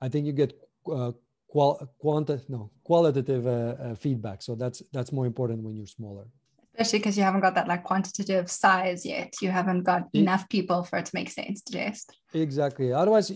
I 0.00 0.08
think 0.08 0.26
you 0.26 0.32
get 0.32 0.52
uh, 0.90 1.12
qual- 1.48 1.80
quanti- 1.98 2.40
no, 2.48 2.70
qualitative 2.84 3.46
uh, 3.46 3.50
uh, 3.50 3.94
feedback. 3.94 4.42
So 4.42 4.54
that's, 4.54 4.82
that's 4.92 5.12
more 5.12 5.26
important 5.26 5.62
when 5.62 5.76
you're 5.76 5.86
smaller. 5.86 6.26
Especially 6.74 7.00
because 7.00 7.16
you 7.18 7.24
haven't 7.24 7.40
got 7.40 7.54
that 7.56 7.68
like 7.68 7.82
quantitative 7.82 8.50
size 8.50 9.04
yet. 9.04 9.34
You 9.42 9.50
haven't 9.50 9.82
got 9.82 10.02
it, 10.12 10.20
enough 10.20 10.48
people 10.48 10.82
for 10.84 10.98
it 10.98 11.06
to 11.06 11.10
make 11.14 11.30
sense 11.30 11.62
to 11.62 11.72
just. 11.72 12.16
Exactly. 12.32 12.92
Otherwise, 12.92 13.30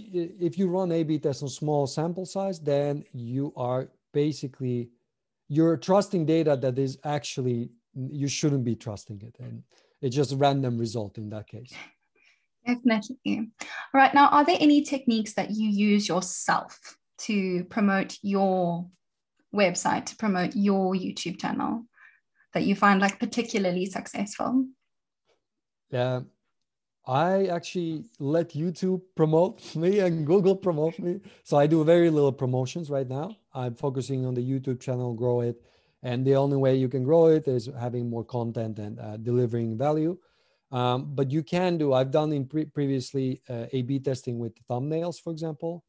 if 0.49 0.57
you 0.57 0.69
run 0.69 0.93
A/B 0.93 1.19
tests 1.19 1.43
on 1.43 1.49
small 1.49 1.87
sample 1.87 2.25
size, 2.25 2.61
then 2.61 3.05
you 3.13 3.53
are 3.57 3.91
basically 4.13 4.89
you're 5.49 5.77
trusting 5.77 6.25
data 6.25 6.57
that 6.57 6.79
is 6.79 6.97
actually 7.05 7.71
you 7.95 8.29
shouldn't 8.29 8.65
be 8.65 8.75
trusting 8.75 9.21
it 9.23 9.37
and 9.41 9.63
it's 10.01 10.17
just 10.17 10.33
a 10.33 10.37
random 10.37 10.79
result 10.79 11.19
in 11.19 11.29
that 11.31 11.47
case 11.47 11.73
definitely 12.67 13.51
all 13.69 14.01
right 14.01 14.15
now 14.15 14.29
are 14.29 14.45
there 14.45 14.57
any 14.61 14.83
techniques 14.83 15.35
that 15.35 15.51
you 15.51 15.69
use 15.69 16.09
yourself 16.09 16.97
to 17.19 17.65
promote 17.65 18.19
your 18.23 18.87
website 19.55 20.07
to 20.07 20.17
promote 20.17 20.55
your 20.55 20.95
youtube 20.95 21.41
channel 21.41 21.85
that 22.53 22.65
you 22.65 22.75
find 22.75 23.01
like 23.01 23.19
particularly 23.19 23.87
successful 23.87 24.67
yeah 25.91 26.21
I 27.07 27.47
actually 27.47 28.05
let 28.19 28.51
YouTube 28.51 29.03
promote 29.15 29.77
me 29.77 29.99
and 30.01 30.27
Google 30.27 30.57
promote 30.57 30.99
me. 30.99 31.21
So 31.43 31.59
I 31.59 31.67
do 31.67 31.85
very 31.85 32.11
little 32.11 32.33
promotions 32.33 32.91
right 32.91 33.09
now. 33.09 33.37
I'm 33.53 33.75
focusing 33.75 34.25
on 34.25 34.35
the 34.35 34.43
YouTube 34.43 34.81
channel, 34.81 35.13
grow 35.13 35.41
it. 35.41 35.63
And 36.05 36.25
the 36.25 36.37
only 36.37 36.59
way 36.59 36.77
you 36.77 36.89
can 36.89 37.03
grow 37.03 37.27
it 37.27 37.49
is 37.49 37.69
having 37.81 38.11
more 38.11 38.25
content 38.25 38.79
and 38.79 39.01
uh, 39.01 39.17
delivering 39.17 39.77
value. 39.77 40.19
Um, 40.71 41.15
but 41.15 41.31
you 41.31 41.43
can 41.43 41.79
do, 41.79 41.95
I've 41.95 42.11
done 42.11 42.31
in 42.33 42.47
pre- 42.47 42.67
previously 42.67 43.41
uh, 43.49 43.67
A 43.73 43.83
B 43.83 43.99
testing 43.99 44.39
with 44.39 44.53
thumbnails, 44.69 45.17
for 45.19 45.33
example. 45.33 45.83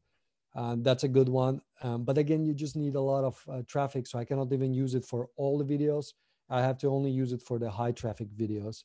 Uh, 0.54 0.76
that's 0.78 1.04
a 1.04 1.08
good 1.08 1.28
one. 1.28 1.60
Um, 1.82 2.04
but 2.04 2.16
again, 2.16 2.46
you 2.46 2.54
just 2.54 2.76
need 2.76 2.94
a 2.94 3.00
lot 3.00 3.24
of 3.24 3.44
uh, 3.46 3.62
traffic. 3.68 4.06
So 4.06 4.18
I 4.18 4.24
cannot 4.24 4.50
even 4.52 4.72
use 4.72 4.94
it 4.94 5.04
for 5.04 5.28
all 5.36 5.58
the 5.58 5.64
videos. 5.64 6.14
I 6.48 6.62
have 6.62 6.78
to 6.78 6.88
only 6.88 7.10
use 7.10 7.32
it 7.34 7.42
for 7.42 7.58
the 7.58 7.70
high 7.70 7.92
traffic 7.92 8.28
videos. 8.34 8.84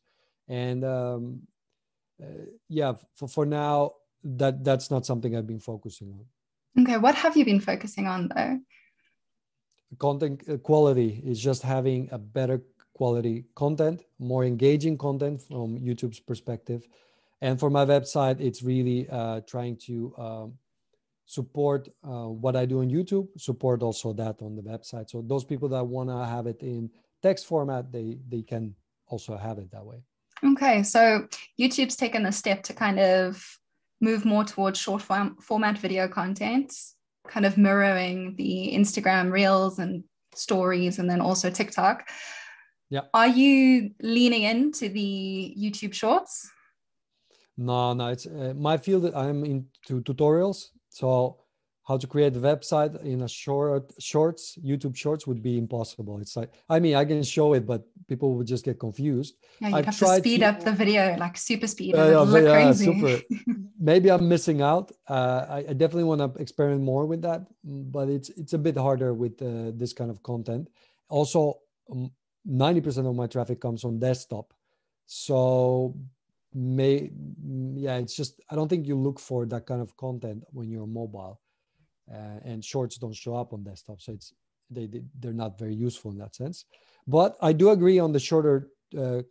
And 0.50 0.83
um, 0.83 1.47
uh, 2.21 2.45
yeah, 2.67 2.93
for, 3.15 3.27
for 3.29 3.45
now, 3.45 3.93
that 4.23 4.63
that's 4.63 4.91
not 4.91 5.05
something 5.05 5.35
I've 5.35 5.47
been 5.47 5.61
focusing 5.61 6.11
on. 6.11 6.83
Okay, 6.83 6.97
what 6.97 7.15
have 7.15 7.38
you 7.38 7.45
been 7.45 7.61
focusing 7.61 8.07
on 8.07 8.29
though? 8.35 8.59
Content 10.00 10.41
uh, 10.50 10.57
quality 10.57 11.21
is 11.25 11.39
just 11.39 11.62
having 11.62 12.10
a 12.12 12.17
better 12.17 12.62
quality 12.93 13.45
content, 13.55 14.03
more 14.19 14.45
engaging 14.45 14.98
content 14.98 15.41
from 15.41 15.79
YouTube's 15.79 16.19
perspective. 16.19 16.88
And 17.41 17.60
for 17.60 17.69
my 17.69 17.86
website, 17.86 18.39
it's 18.39 18.62
really 18.62 19.10
uh, 19.10 19.41
trying 19.41 19.75
to 19.88 20.13
um, 20.17 20.53
support 21.25 21.89
uh, 22.03 22.27
what 22.27 22.55
I 22.55 22.65
do 22.65 22.81
on 22.81 22.89
YouTube, 22.89 23.27
support 23.38 23.81
also 23.81 24.13
that 24.13 24.41
on 24.41 24.55
the 24.55 24.62
website. 24.62 25.10
So 25.10 25.24
those 25.25 25.43
people 25.43 25.69
that 25.69 25.83
want 25.83 26.10
to 26.10 26.25
have 26.25 26.45
it 26.48 26.62
in 26.62 26.89
text 27.21 27.48
format, 27.48 27.91
they 27.91 28.19
they 28.27 28.41
can 28.41 28.75
also 29.07 29.38
have 29.38 29.57
it 29.57 29.71
that 29.71 29.86
way. 29.86 30.03
Okay, 30.43 30.83
so 30.83 31.27
YouTube's 31.60 31.95
taken 31.95 32.25
a 32.25 32.31
step 32.31 32.63
to 32.63 32.74
kind 32.74 33.00
of 33.00 33.60
move 34.00 34.25
more 34.25 34.43
towards 34.43 34.79
short 34.79 35.01
form, 35.01 35.38
format 35.39 35.77
video 35.77 36.07
content, 36.07 36.74
kind 37.31 37.45
of 37.45 37.57
mirroring 37.57 38.35
the 38.35 38.71
Instagram 38.75 39.31
reels 39.31 39.79
and 39.79 40.03
stories, 40.35 41.00
and 41.00 41.09
then 41.09 41.21
also 41.21 41.50
TikTok. 41.50 42.09
Yeah. 42.89 43.01
Are 43.13 43.27
you 43.27 43.91
leaning 44.01 44.43
into 44.43 44.89
the 44.89 45.55
YouTube 45.57 45.93
shorts? 45.93 46.50
No, 47.57 47.93
no, 47.93 48.07
it's 48.07 48.25
uh, 48.25 48.53
my 48.57 48.77
field. 48.77 49.13
I'm 49.15 49.45
into 49.45 50.01
tutorials. 50.01 50.65
So 50.89 51.38
how 51.83 51.97
to 51.97 52.07
create 52.07 52.35
a 52.35 52.39
website 52.39 52.93
in 53.03 53.21
a 53.21 53.27
short 53.27 53.91
shorts 54.00 54.57
youtube 54.63 54.95
shorts 54.95 55.25
would 55.27 55.41
be 55.41 55.57
impossible. 55.57 56.19
It's 56.19 56.35
like 56.35 56.51
i 56.69 56.79
mean 56.79 56.95
i 56.95 57.05
can 57.05 57.23
show 57.23 57.53
it 57.53 57.65
but 57.65 57.83
people 58.07 58.35
would 58.35 58.47
just 58.47 58.63
get 58.65 58.79
confused. 58.79 59.35
Yeah 59.59 59.69
you 59.69 59.75
have 59.75 59.97
to 59.97 60.07
speed 60.17 60.39
to, 60.39 60.47
up 60.50 60.63
the 60.63 60.71
video 60.71 61.15
like 61.17 61.38
super 61.38 61.67
speed. 61.67 61.95
Uh, 61.95 62.11
yeah, 62.11 62.19
look 62.19 62.43
yeah, 62.43 62.53
crazy. 62.53 62.85
super. 62.85 63.21
Maybe 63.79 64.11
i'm 64.11 64.27
missing 64.29 64.61
out. 64.61 64.91
Uh, 65.07 65.45
I, 65.50 65.59
I, 65.69 65.73
definitely 65.73 66.03
want 66.03 66.21
to 66.21 66.41
experiment 66.41 66.83
more 66.83 67.05
with 67.05 67.21
that 67.23 67.41
but 67.63 68.09
it's 68.09 68.29
it's 68.29 68.53
a 68.53 68.57
bit 68.67 68.77
harder 68.77 69.13
with 69.13 69.41
uh, 69.41 69.71
this 69.73 69.93
kind 69.93 70.11
of 70.11 70.21
content. 70.23 70.69
Also 71.09 71.59
um, 71.91 72.11
90% 72.47 73.09
of 73.09 73.15
my 73.15 73.27
traffic 73.27 73.59
comes 73.59 73.83
on 73.83 74.00
desktop. 74.00 74.53
So 75.05 75.95
may 76.53 77.09
yeah 77.75 77.95
it's 77.95 78.13
just 78.13 78.41
i 78.50 78.55
don't 78.55 78.67
think 78.67 78.85
you 78.85 78.95
look 78.95 79.19
for 79.19 79.46
that 79.46 79.65
kind 79.65 79.81
of 79.81 79.96
content 79.96 80.44
when 80.51 80.70
you're 80.70 80.85
mobile 80.85 81.39
and 82.43 82.63
shorts 82.63 82.97
don't 82.97 83.15
show 83.15 83.35
up 83.35 83.53
on 83.53 83.63
desktop. 83.63 84.01
So 84.01 84.13
it's 84.13 84.33
they, 84.69 84.89
they're 85.19 85.33
not 85.33 85.59
very 85.59 85.75
useful 85.75 86.11
in 86.11 86.17
that 86.19 86.35
sense. 86.35 86.65
But 87.07 87.37
i 87.41 87.51
do 87.53 87.69
agree 87.71 88.00
on 88.00 88.11
the 88.11 88.19
shorter 88.19 88.69
uh, 88.97 89.21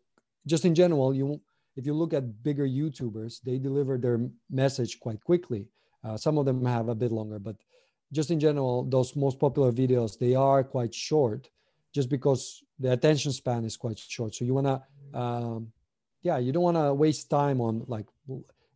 just 0.47 0.65
in 0.65 0.75
general 0.75 1.15
you 1.15 1.41
if 1.77 1.87
you 1.87 1.95
look 1.95 2.13
at 2.13 2.43
bigger 2.43 2.67
youtubers 2.67 3.41
they 3.43 3.59
deliver 3.59 3.97
their 3.97 4.21
message 4.51 5.01
quite 5.01 5.23
quickly. 5.23 5.69
Uh, 6.03 6.17
some 6.17 6.39
of 6.39 6.47
them 6.47 6.65
have 6.65 6.89
a 6.89 6.95
bit 6.95 7.13
longer 7.13 7.39
but 7.39 7.57
just 8.13 8.31
in 8.31 8.41
general 8.41 8.85
those 8.85 9.15
most 9.17 9.39
popular 9.39 9.73
videos 9.73 10.19
they 10.19 10.35
are 10.35 10.63
quite 10.65 10.95
short 10.95 11.49
just 11.93 12.09
because 12.09 12.63
the 12.79 12.93
attention 12.93 13.33
span 13.33 13.65
is 13.65 13.77
quite 13.77 13.99
short. 13.99 14.35
So 14.35 14.45
you 14.45 14.55
want 14.55 14.67
to 14.67 15.19
um, 15.19 15.73
yeah 16.23 16.39
you 16.39 16.53
don't 16.53 16.63
want 16.63 16.77
to 16.77 16.93
waste 16.95 17.31
time 17.31 17.61
on 17.61 17.85
like 17.87 18.07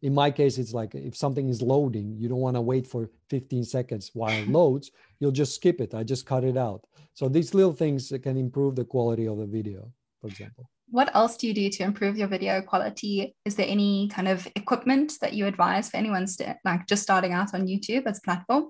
in 0.05 0.13
my 0.13 0.31
case 0.31 0.59
it's 0.59 0.75
like 0.75 0.95
if 0.95 1.17
something 1.17 1.49
is 1.49 1.63
loading 1.63 2.15
you 2.19 2.29
don't 2.29 2.45
want 2.47 2.57
to 2.57 2.61
wait 2.61 2.87
for 2.87 3.09
15 3.31 3.65
seconds 3.65 4.11
while 4.13 4.37
it 4.43 4.49
loads 4.49 4.91
you'll 5.19 5.39
just 5.43 5.55
skip 5.55 5.81
it. 5.81 5.95
I 5.95 6.05
just 6.05 6.27
cut 6.27 6.45
it 6.45 6.59
out. 6.59 6.87
So 7.15 7.29
these 7.29 7.55
little 7.55 7.73
things 7.73 8.13
can 8.23 8.37
improve 8.37 8.77
the 8.77 8.85
quality 8.85 9.27
of 9.27 9.39
the 9.39 9.47
video 9.47 9.91
for 10.21 10.29
example. 10.29 10.71
What 10.91 11.11
else 11.15 11.39
do 11.39 11.47
you 11.49 11.55
do 11.55 11.71
to 11.71 11.83
improve 11.83 12.19
your 12.19 12.29
video 12.29 12.61
quality? 12.61 13.35
Is 13.47 13.57
there 13.57 13.67
any 13.67 14.09
kind 14.09 14.29
of 14.29 14.47
equipment 14.55 15.15
that 15.23 15.33
you 15.33 15.47
advise 15.47 15.89
for 15.89 15.97
anyone 15.97 16.27
st- 16.27 16.59
like 16.65 16.87
just 16.87 17.03
starting 17.03 17.33
out 17.33 17.55
on 17.55 17.67
youtube 17.67 18.07
as 18.07 18.19
a 18.19 18.23
platform? 18.29 18.65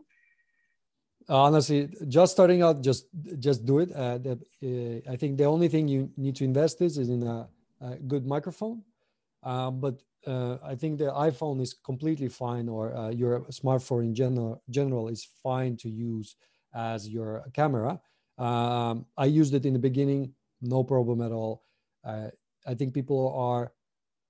Honestly 1.28 1.88
just 2.06 2.30
starting 2.32 2.62
out 2.62 2.80
just 2.80 3.06
just 3.40 3.66
do 3.66 3.80
it. 3.80 3.90
Uh, 3.90 4.18
the, 4.18 4.32
uh, 4.68 5.12
i 5.12 5.16
think 5.16 5.36
the 5.36 5.48
only 5.54 5.68
thing 5.68 5.88
you 5.88 6.10
need 6.16 6.36
to 6.36 6.44
invest 6.44 6.80
is 6.80 6.96
is 6.96 7.08
in 7.08 7.22
a, 7.24 7.48
a 7.80 7.96
good 8.12 8.24
microphone. 8.24 8.82
Uh, 9.42 9.70
but 9.70 10.00
uh, 10.26 10.58
I 10.62 10.74
think 10.74 10.98
the 10.98 11.12
iPhone 11.12 11.60
is 11.60 11.74
completely 11.74 12.28
fine, 12.28 12.68
or 12.68 12.94
uh, 12.94 13.10
your 13.10 13.40
smartphone 13.50 14.04
in 14.04 14.14
general 14.14 14.62
general 14.70 15.08
is 15.08 15.28
fine 15.42 15.76
to 15.78 15.88
use 15.88 16.36
as 16.74 17.08
your 17.08 17.44
camera. 17.52 18.00
Um, 18.38 19.06
I 19.16 19.26
used 19.26 19.54
it 19.54 19.66
in 19.66 19.72
the 19.72 19.78
beginning, 19.78 20.34
no 20.60 20.82
problem 20.82 21.20
at 21.20 21.32
all. 21.32 21.62
Uh, 22.04 22.28
I 22.66 22.74
think 22.74 22.94
people 22.94 23.32
are 23.36 23.72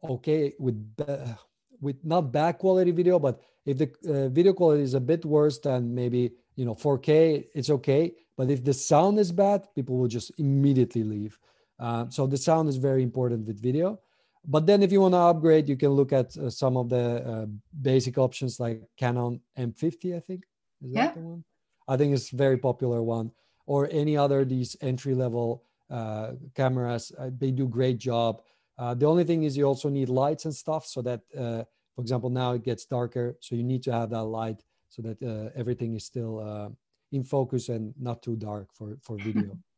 okay 0.09 0.53
with 0.59 0.77
with 1.81 1.97
not 2.05 2.33
bad 2.33 2.59
quality 2.59 2.91
video, 2.91 3.19
but 3.19 3.41
if 3.67 3.79
the 3.79 3.91
uh, 4.09 4.29
video 4.29 4.53
quality 4.53 4.83
is 4.83 4.95
a 4.95 5.01
bit 5.01 5.25
worse 5.25 5.59
than 5.59 5.95
maybe 5.95 6.33
you 6.57 6.65
know 6.65 6.75
4K, 6.75 7.47
it's 7.55 7.71
okay. 7.71 8.13
But 8.37 8.51
if 8.51 8.65
the 8.65 8.75
sound 8.75 9.19
is 9.19 9.31
bad, 9.33 9.69
people 9.75 9.97
will 9.97 10.09
just 10.09 10.33
immediately 10.39 11.05
leave. 11.05 11.39
Uh, 11.79 12.07
so 12.09 12.27
the 12.27 12.37
sound 12.37 12.69
is 12.69 12.77
very 12.77 13.03
important 13.03 13.47
with 13.47 13.61
video 13.61 14.01
but 14.47 14.67
then 14.67 14.83
if 14.83 14.93
you 14.93 15.01
want 15.01 15.15
to 15.15 15.19
upgrade 15.19 15.69
you 15.69 15.77
can 15.77 15.91
look 15.91 16.13
at 16.13 16.37
uh, 16.37 16.51
some 16.51 16.77
of 16.77 16.89
the 16.89 17.25
uh, 17.27 17.47
basic 17.83 18.19
options 18.19 18.61
like 18.61 18.83
canon 18.97 19.41
m50 19.59 20.17
i 20.17 20.21
think. 20.21 20.45
Is 20.83 20.93
yeah. 20.93 21.07
that 21.07 21.15
the 21.15 21.21
one? 21.21 21.45
I 21.89 21.97
think 21.97 22.15
it's 22.15 22.31
very 22.31 22.59
popular 22.59 23.03
one. 23.03 23.31
Or 23.67 23.89
any 23.91 24.17
other 24.17 24.45
these 24.45 24.77
entry 24.81 25.15
level 25.15 25.65
uh, 25.91 26.33
cameras 26.55 27.13
uh, 27.19 27.31
they 27.37 27.51
do 27.51 27.69
great 27.69 27.99
job. 27.99 28.43
Uh, 28.79 28.95
the 28.95 29.07
only 29.07 29.25
thing 29.25 29.45
is 29.45 29.57
you 29.57 29.65
also 29.65 29.89
need 29.89 30.09
lights 30.09 30.45
and 30.45 30.55
stuff 30.55 30.87
so 30.87 31.01
that 31.03 31.21
uh, 31.39 31.63
for 31.95 32.01
example 32.01 32.31
now 32.31 32.53
it 32.53 32.63
gets 32.63 32.85
darker 32.85 33.37
so 33.41 33.55
you 33.55 33.63
need 33.63 33.83
to 33.83 33.93
have 33.93 34.11
that 34.11 34.25
light 34.25 34.63
so 34.89 35.03
that 35.03 35.53
everything 35.57 35.95
is 35.95 36.05
still 36.05 36.75
in 37.13 37.25
focus 37.25 37.69
and 37.69 37.95
not 37.99 38.23
too 38.23 38.37
dark 38.37 38.69
for 38.73 38.97
for 39.01 39.17
video. 39.17 39.57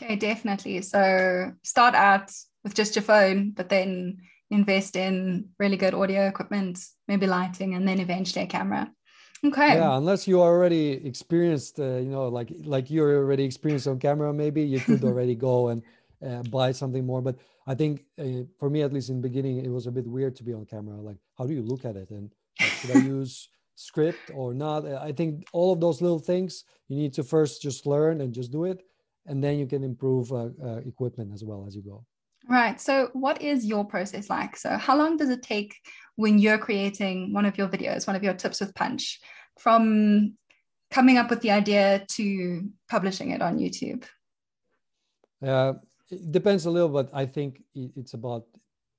Okay 0.00 0.16
definitely. 0.16 0.80
So 0.82 1.52
start 1.62 1.94
out 1.94 2.30
with 2.68 2.76
just 2.76 2.94
your 2.94 3.02
phone, 3.02 3.52
but 3.56 3.70
then 3.70 4.18
invest 4.50 4.94
in 4.94 5.48
really 5.58 5.76
good 5.76 5.94
audio 5.94 6.26
equipment, 6.26 6.78
maybe 7.06 7.26
lighting, 7.26 7.74
and 7.74 7.88
then 7.88 7.98
eventually 7.98 8.44
a 8.44 8.46
camera. 8.46 8.92
Okay. 9.44 9.76
Yeah, 9.76 9.96
unless 9.96 10.28
you 10.28 10.42
already 10.42 11.06
experienced, 11.06 11.80
uh, 11.80 11.96
you 11.96 12.10
know, 12.10 12.28
like 12.28 12.50
like 12.64 12.90
you're 12.90 13.16
already 13.16 13.44
experienced 13.44 13.86
on 13.86 13.98
camera, 13.98 14.32
maybe 14.32 14.62
you 14.62 14.80
could 14.80 15.02
already 15.10 15.34
go 15.34 15.68
and 15.68 15.82
uh, 16.26 16.42
buy 16.50 16.72
something 16.72 17.06
more. 17.06 17.22
But 17.22 17.36
I 17.66 17.74
think 17.74 18.04
uh, 18.18 18.44
for 18.58 18.68
me, 18.68 18.82
at 18.82 18.92
least 18.92 19.10
in 19.10 19.16
the 19.20 19.28
beginning, 19.28 19.64
it 19.64 19.70
was 19.70 19.86
a 19.86 19.92
bit 19.92 20.06
weird 20.06 20.34
to 20.36 20.44
be 20.44 20.52
on 20.52 20.66
camera. 20.66 20.96
Like, 21.00 21.18
how 21.38 21.46
do 21.46 21.54
you 21.54 21.62
look 21.62 21.84
at 21.84 21.96
it, 21.96 22.10
and 22.10 22.30
like, 22.60 22.70
should 22.80 22.96
I 22.96 23.00
use 23.16 23.48
script 23.76 24.30
or 24.34 24.52
not? 24.52 24.84
I 24.86 25.12
think 25.12 25.46
all 25.52 25.72
of 25.72 25.80
those 25.80 26.02
little 26.02 26.18
things 26.18 26.64
you 26.88 26.96
need 26.96 27.14
to 27.14 27.22
first 27.22 27.62
just 27.62 27.86
learn 27.86 28.20
and 28.20 28.34
just 28.34 28.50
do 28.50 28.64
it, 28.64 28.82
and 29.26 29.42
then 29.42 29.58
you 29.58 29.66
can 29.66 29.84
improve 29.84 30.32
uh, 30.32 30.50
uh, 30.62 30.80
equipment 30.84 31.32
as 31.32 31.44
well 31.44 31.64
as 31.66 31.76
you 31.76 31.82
go. 31.82 32.04
Right. 32.48 32.80
So, 32.80 33.10
what 33.12 33.42
is 33.42 33.66
your 33.66 33.84
process 33.84 34.30
like? 34.30 34.56
So, 34.56 34.76
how 34.78 34.96
long 34.96 35.16
does 35.16 35.28
it 35.28 35.42
take 35.42 35.74
when 36.16 36.38
you're 36.38 36.58
creating 36.58 37.32
one 37.32 37.44
of 37.44 37.58
your 37.58 37.68
videos, 37.68 38.06
one 38.06 38.16
of 38.16 38.22
your 38.22 38.34
tips 38.34 38.60
with 38.60 38.74
Punch, 38.74 39.20
from 39.58 40.34
coming 40.90 41.18
up 41.18 41.28
with 41.28 41.42
the 41.42 41.50
idea 41.50 42.06
to 42.12 42.68
publishing 42.88 43.32
it 43.32 43.42
on 43.42 43.58
YouTube? 43.58 44.04
Uh, 45.44 45.74
it 46.10 46.32
depends 46.32 46.64
a 46.64 46.70
little, 46.70 46.88
but 46.88 47.10
I 47.12 47.26
think 47.26 47.62
it's 47.74 48.14
about 48.14 48.46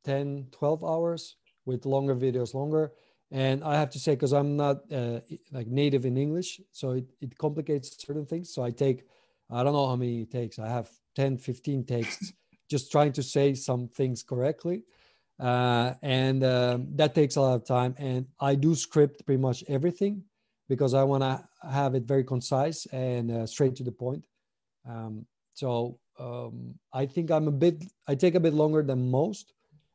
10, 0.06 0.48
12 0.52 0.84
hours 0.84 1.36
with 1.66 1.86
longer 1.86 2.16
videos, 2.16 2.54
longer. 2.54 2.92
And 3.32 3.64
I 3.64 3.76
have 3.76 3.90
to 3.92 4.00
say, 4.00 4.14
because 4.14 4.32
I'm 4.32 4.56
not 4.56 4.92
uh, 4.92 5.22
like 5.52 5.68
native 5.68 6.06
in 6.06 6.18
English, 6.18 6.62
so 6.72 6.92
it, 6.92 7.06
it 7.20 7.38
complicates 7.38 7.98
certain 8.06 8.26
things. 8.26 8.54
So 8.54 8.64
I 8.64 8.70
take 8.72 9.06
I 9.50 9.64
don't 9.64 9.74
know 9.74 9.88
how 9.88 9.96
many 9.96 10.26
takes. 10.26 10.60
I 10.60 10.70
have 10.70 10.90
10, 11.16 11.38
15 11.38 11.86
takes 11.86 12.32
just 12.70 12.92
trying 12.92 13.12
to 13.14 13.24
say 13.24 13.54
some 13.54 13.88
things 13.88 14.24
correctly. 14.24 14.84
Uh, 15.40 15.94
and 16.02 16.44
um, 16.44 16.88
that 16.96 17.16
takes 17.16 17.36
a 17.38 17.42
lot 17.42 17.56
of 17.56 17.66
time. 17.66 17.96
And 17.98 18.28
I 18.40 18.56
do 18.56 18.76
script 18.76 19.26
pretty 19.26 19.42
much 19.42 19.64
everything 19.68 20.24
because 20.68 20.94
I 20.94 21.04
want 21.04 21.24
to 21.24 21.44
have 21.70 21.96
it 21.96 22.04
very 22.04 22.24
concise 22.24 22.86
and 22.88 23.32
uh, 23.32 23.46
straight 23.48 23.76
to 23.78 23.84
the 23.84 23.92
point. 23.92 24.26
Um, 24.88 25.26
so 25.54 25.98
um, 26.20 26.76
I 26.94 27.06
think 27.06 27.32
I'm 27.32 27.48
a 27.48 27.52
bit, 27.52 27.84
I 28.08 28.16
take 28.16 28.36
a 28.36 28.40
bit 28.40 28.54
longer 28.54 28.84
than 28.84 29.10
most 29.10 29.54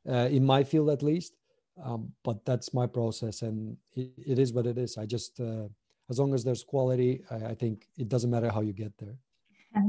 uh, 0.08 0.28
in 0.30 0.44
my 0.44 0.64
field 0.64 0.90
at 0.90 1.02
least. 1.02 1.34
Um, 1.82 2.12
but 2.22 2.44
that's 2.44 2.72
my 2.72 2.86
process 2.86 3.42
and 3.42 3.76
it, 3.94 4.12
it 4.26 4.38
is 4.38 4.52
what 4.52 4.66
it 4.66 4.78
is. 4.78 4.96
I 4.96 5.06
just, 5.06 5.40
uh, 5.40 5.66
as 6.08 6.18
long 6.18 6.32
as 6.32 6.44
there's 6.44 6.62
quality, 6.62 7.24
I, 7.30 7.36
I 7.46 7.54
think 7.54 7.88
it 7.98 8.08
doesn't 8.08 8.30
matter 8.30 8.50
how 8.50 8.60
you 8.60 8.72
get 8.72 8.96
there. 8.98 9.16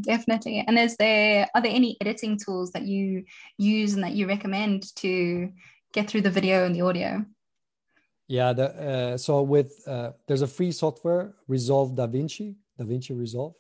Definitely. 0.02 0.64
And 0.68 0.78
is 0.78 0.96
there 0.98 1.48
are 1.54 1.62
there 1.62 1.72
any 1.72 1.98
editing 2.02 2.38
tools 2.38 2.72
that 2.72 2.84
you 2.84 3.26
use 3.58 3.94
and 3.94 4.04
that 4.04 4.14
you 4.14 4.28
recommend 4.28 4.96
to 4.98 5.52
get 5.94 6.10
through 6.10 6.22
the 6.22 6.30
video 6.30 6.66
and 6.66 6.76
the 6.76 6.82
audio? 6.82 7.26
Yeah, 8.28 8.54
the, 8.54 8.66
uh, 8.66 9.18
so 9.18 9.44
with 9.44 9.82
uh, 9.88 10.12
there's 10.28 10.42
a 10.42 10.48
free 10.48 10.72
software, 10.72 11.36
Resolve 11.48 11.92
DaVinci, 11.92 12.56
DaVinci 12.80 13.18
Resolve. 13.18 13.54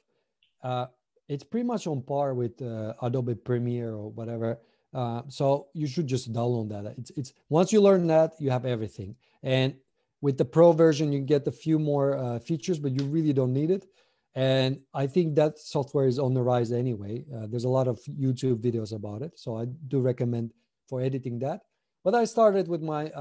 Uh, 0.64 0.88
it's 1.28 1.44
pretty 1.44 1.66
much 1.66 1.86
on 1.86 2.02
par 2.02 2.34
with 2.34 2.60
uh, 2.62 2.94
Adobe 3.02 3.36
Premiere 3.36 3.94
or 3.94 4.10
whatever. 4.10 4.60
Uh, 4.94 5.22
so 5.28 5.68
you 5.74 5.88
should 5.88 6.08
just 6.08 6.32
download 6.32 6.70
that. 6.70 6.96
It's 6.98 7.12
it's 7.12 7.34
once 7.50 7.72
you 7.72 7.82
learn 7.82 8.08
that, 8.08 8.34
you 8.40 8.50
have 8.50 8.66
everything. 8.66 9.16
And 9.44 9.76
with 10.22 10.38
the 10.38 10.46
Pro 10.46 10.72
version, 10.72 11.12
you 11.12 11.20
get 11.20 11.48
a 11.48 11.52
few 11.52 11.78
more 11.78 12.18
uh, 12.18 12.40
features, 12.40 12.80
but 12.80 12.92
you 12.94 13.06
really 13.06 13.34
don't 13.34 13.54
need 13.54 13.70
it. 13.70 13.86
And 14.36 14.82
I 14.94 15.08
think 15.08 15.36
that 15.36 15.58
software 15.58 16.08
is 16.08 16.20
on 16.20 16.34
the 16.34 16.44
rise 16.44 16.72
anyway. 16.74 17.24
there's 17.50 17.64
a 17.64 17.70
lot 17.70 17.88
of 17.88 18.00
YouTube 18.10 18.60
videos 18.62 18.94
about 18.94 19.22
it, 19.22 19.40
so 19.40 19.58
I 19.58 19.66
do 19.88 20.00
recommend 20.00 20.52
for 20.90 21.02
editing 21.02 21.40
that. 21.40 21.62
But 22.04 22.16
I 22.16 22.26
started 22.26 22.68
with 22.68 22.82
my 22.82 23.12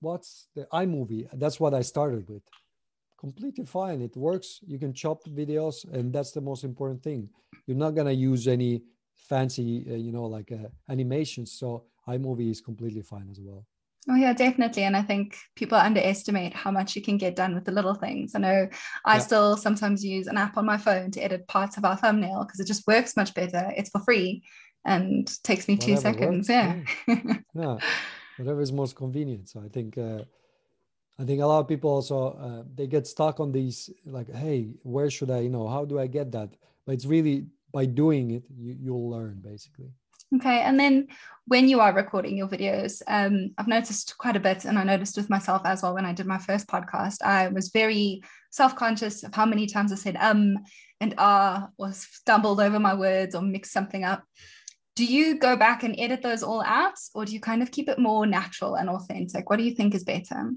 what's 0.00 0.48
the 0.56 0.66
iMovie? 0.72 1.28
That's 1.34 1.60
what 1.60 1.74
I 1.74 1.82
started 1.82 2.28
with. 2.28 2.42
Completely 3.18 3.66
fine. 3.66 4.00
It 4.00 4.16
works. 4.16 4.60
You 4.66 4.78
can 4.78 4.94
chop 4.94 5.24
videos, 5.24 5.84
and 5.92 6.12
that's 6.12 6.32
the 6.32 6.40
most 6.40 6.64
important 6.64 7.02
thing. 7.02 7.28
You're 7.66 7.76
not 7.76 7.94
gonna 7.94 8.12
use 8.12 8.48
any 8.48 8.82
fancy, 9.14 9.86
uh, 9.90 9.94
you 9.94 10.10
know, 10.12 10.24
like 10.24 10.50
uh, 10.50 10.68
animations. 10.88 11.52
So 11.52 11.84
iMovie 12.08 12.50
is 12.50 12.60
completely 12.62 13.02
fine 13.02 13.28
as 13.30 13.38
well. 13.40 13.66
Oh 14.08 14.14
yeah, 14.14 14.32
definitely. 14.32 14.84
And 14.84 14.96
I 14.96 15.02
think 15.02 15.36
people 15.56 15.76
underestimate 15.76 16.54
how 16.54 16.70
much 16.70 16.96
you 16.96 17.02
can 17.02 17.18
get 17.18 17.36
done 17.36 17.54
with 17.54 17.64
the 17.64 17.72
little 17.72 17.94
things. 17.94 18.34
I 18.34 18.38
know 18.38 18.68
I 19.04 19.14
yeah. 19.14 19.20
still 19.20 19.56
sometimes 19.56 20.04
use 20.04 20.26
an 20.26 20.38
app 20.38 20.56
on 20.56 20.64
my 20.64 20.78
phone 20.78 21.10
to 21.12 21.20
edit 21.20 21.46
parts 21.48 21.76
of 21.76 21.84
our 21.84 21.96
thumbnail 21.96 22.44
because 22.44 22.60
it 22.60 22.66
just 22.66 22.86
works 22.86 23.16
much 23.16 23.34
better. 23.34 23.72
It's 23.76 23.90
for 23.90 24.00
free 24.00 24.42
and 24.86 25.30
takes 25.44 25.68
me 25.68 25.74
Whatever 25.74 25.90
two 25.90 26.00
seconds. 26.00 26.48
Works. 26.48 26.84
Yeah. 27.06 27.14
yeah. 27.24 27.34
yeah 27.54 27.78
whatever 28.40 28.60
is 28.60 28.72
most 28.72 28.96
convenient. 28.96 29.48
So 29.48 29.60
I 29.60 29.68
think 29.68 29.98
uh, 29.98 30.22
I 31.18 31.24
think 31.24 31.40
a 31.42 31.46
lot 31.46 31.60
of 31.60 31.68
people 31.68 31.90
also 31.90 32.32
uh, 32.32 32.62
they 32.74 32.86
get 32.86 33.06
stuck 33.06 33.38
on 33.38 33.52
these 33.52 33.90
like, 34.06 34.34
hey, 34.34 34.70
where 34.82 35.10
should 35.10 35.30
I, 35.30 35.40
you 35.40 35.50
know, 35.50 35.68
how 35.68 35.84
do 35.84 35.98
I 35.98 36.06
get 36.06 36.32
that? 36.32 36.50
But 36.86 36.92
it's 36.92 37.06
really 37.06 37.46
by 37.72 37.84
doing 37.84 38.32
it, 38.32 38.44
you, 38.56 38.76
you'll 38.80 39.10
learn 39.10 39.40
basically. 39.40 39.92
Okay, 40.36 40.60
and 40.60 40.78
then 40.78 41.08
when 41.46 41.68
you 41.68 41.80
are 41.80 41.92
recording 41.92 42.36
your 42.36 42.46
videos, 42.46 43.02
um, 43.08 43.50
I've 43.58 43.66
noticed 43.66 44.16
quite 44.16 44.36
a 44.36 44.40
bit, 44.40 44.64
and 44.64 44.78
I 44.78 44.84
noticed 44.84 45.16
with 45.16 45.28
myself 45.28 45.62
as 45.64 45.82
well 45.82 45.94
when 45.94 46.06
I 46.06 46.12
did 46.12 46.26
my 46.26 46.38
first 46.38 46.68
podcast, 46.68 47.22
I 47.22 47.48
was 47.48 47.70
very 47.70 48.22
self-conscious 48.50 49.24
of 49.24 49.34
how 49.34 49.46
many 49.46 49.66
times 49.66 49.92
I 49.92 49.96
said 49.96 50.16
um 50.20 50.58
and 51.00 51.14
ah, 51.18 51.68
or 51.78 51.92
stumbled 51.92 52.60
over 52.60 52.78
my 52.78 52.94
words 52.94 53.34
or 53.34 53.42
mixed 53.42 53.72
something 53.72 54.04
up. 54.04 54.22
Do 54.96 55.04
you 55.04 55.38
go 55.38 55.56
back 55.56 55.82
and 55.82 55.94
edit 55.98 56.20
those 56.22 56.42
all 56.42 56.62
out 56.62 56.98
or 57.14 57.24
do 57.24 57.32
you 57.32 57.40
kind 57.40 57.62
of 57.62 57.70
keep 57.70 57.88
it 57.88 57.98
more 57.98 58.26
natural 58.26 58.74
and 58.74 58.90
authentic? 58.90 59.48
What 59.48 59.56
do 59.56 59.62
you 59.62 59.74
think 59.74 59.94
is 59.94 60.04
better 60.04 60.50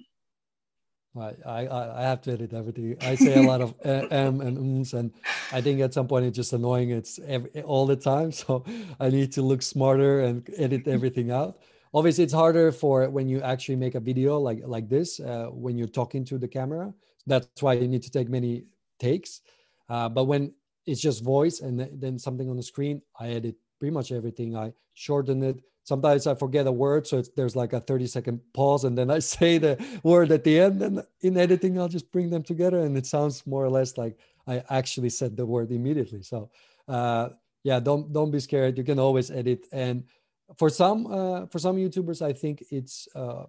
I, 1.15 1.35
I, 1.45 1.99
I 1.99 2.01
have 2.03 2.21
to 2.21 2.33
edit 2.33 2.53
everything. 2.53 2.97
I 3.01 3.15
say 3.15 3.35
a 3.35 3.41
lot 3.43 3.61
of 3.61 3.75
m 3.83 4.41
and 4.41 4.57
ums, 4.57 4.93
and 4.93 5.11
I 5.51 5.61
think 5.61 5.79
at 5.81 5.93
some 5.93 6.07
point 6.07 6.25
it's 6.25 6.35
just 6.35 6.53
annoying. 6.53 6.89
It's 6.89 7.19
every, 7.27 7.61
all 7.61 7.85
the 7.85 7.95
time, 7.95 8.31
so 8.41 8.65
I 8.99 9.09
need 9.09 9.31
to 9.33 9.41
look 9.41 9.61
smarter 9.61 10.21
and 10.21 10.47
edit 10.57 10.87
everything 10.87 11.31
out. 11.31 11.59
Obviously, 11.93 12.23
it's 12.23 12.33
harder 12.33 12.71
for 12.71 13.07
when 13.09 13.27
you 13.27 13.41
actually 13.41 13.75
make 13.75 13.93
a 13.93 13.99
video 13.99 14.39
like 14.39 14.61
like 14.65 14.89
this 14.89 15.19
uh, 15.19 15.47
when 15.51 15.77
you're 15.77 15.87
talking 15.87 16.25
to 16.25 16.39
the 16.39 16.47
camera. 16.47 16.91
That's 17.27 17.61
why 17.61 17.73
you 17.73 17.87
need 17.87 18.03
to 18.03 18.11
take 18.11 18.27
many 18.29 18.65
takes. 18.99 19.41
Uh, 19.89 20.09
but 20.09 20.25
when 20.25 20.53
it's 20.85 20.99
just 20.99 21.23
voice 21.23 21.61
and 21.61 21.87
then 21.93 22.17
something 22.17 22.49
on 22.49 22.57
the 22.57 22.63
screen, 22.63 23.01
I 23.19 23.29
edit 23.29 23.55
pretty 23.79 23.93
much 23.93 24.11
everything. 24.11 24.57
I 24.57 24.73
shorten 24.93 25.43
it. 25.43 25.61
Sometimes 25.83 26.27
I 26.27 26.35
forget 26.35 26.65
a 26.65 26.71
word, 26.71 27.05
so 27.05 27.21
there's 27.35 27.55
like 27.55 27.73
a 27.73 27.79
30 27.79 28.07
second 28.07 28.39
pause, 28.53 28.85
and 28.85 28.97
then 28.97 29.11
I 29.11 29.19
say 29.35 29.57
the 29.57 29.83
word 30.03 30.31
at 30.31 30.43
the 30.43 30.59
end. 30.59 30.81
And 30.81 31.03
in 31.21 31.37
editing, 31.37 31.79
I'll 31.79 31.89
just 31.89 32.11
bring 32.11 32.29
them 32.29 32.43
together, 32.43 32.79
and 32.79 32.97
it 32.97 33.05
sounds 33.05 33.45
more 33.45 33.63
or 33.63 33.69
less 33.69 33.97
like 33.97 34.17
I 34.47 34.63
actually 34.69 35.09
said 35.09 35.35
the 35.35 35.45
word 35.45 35.71
immediately. 35.71 36.21
So, 36.23 36.49
uh, 36.87 37.29
yeah, 37.63 37.79
don't 37.79 38.11
don't 38.13 38.31
be 38.31 38.39
scared. 38.39 38.77
You 38.77 38.83
can 38.83 38.99
always 38.99 39.31
edit. 39.31 39.67
And 39.71 40.03
for 40.57 40.69
some 40.69 41.07
uh, 41.07 41.45
for 41.47 41.59
some 41.59 41.75
YouTubers, 41.77 42.21
I 42.21 42.33
think 42.33 42.63
it's 42.71 43.07
uh, 43.15 43.45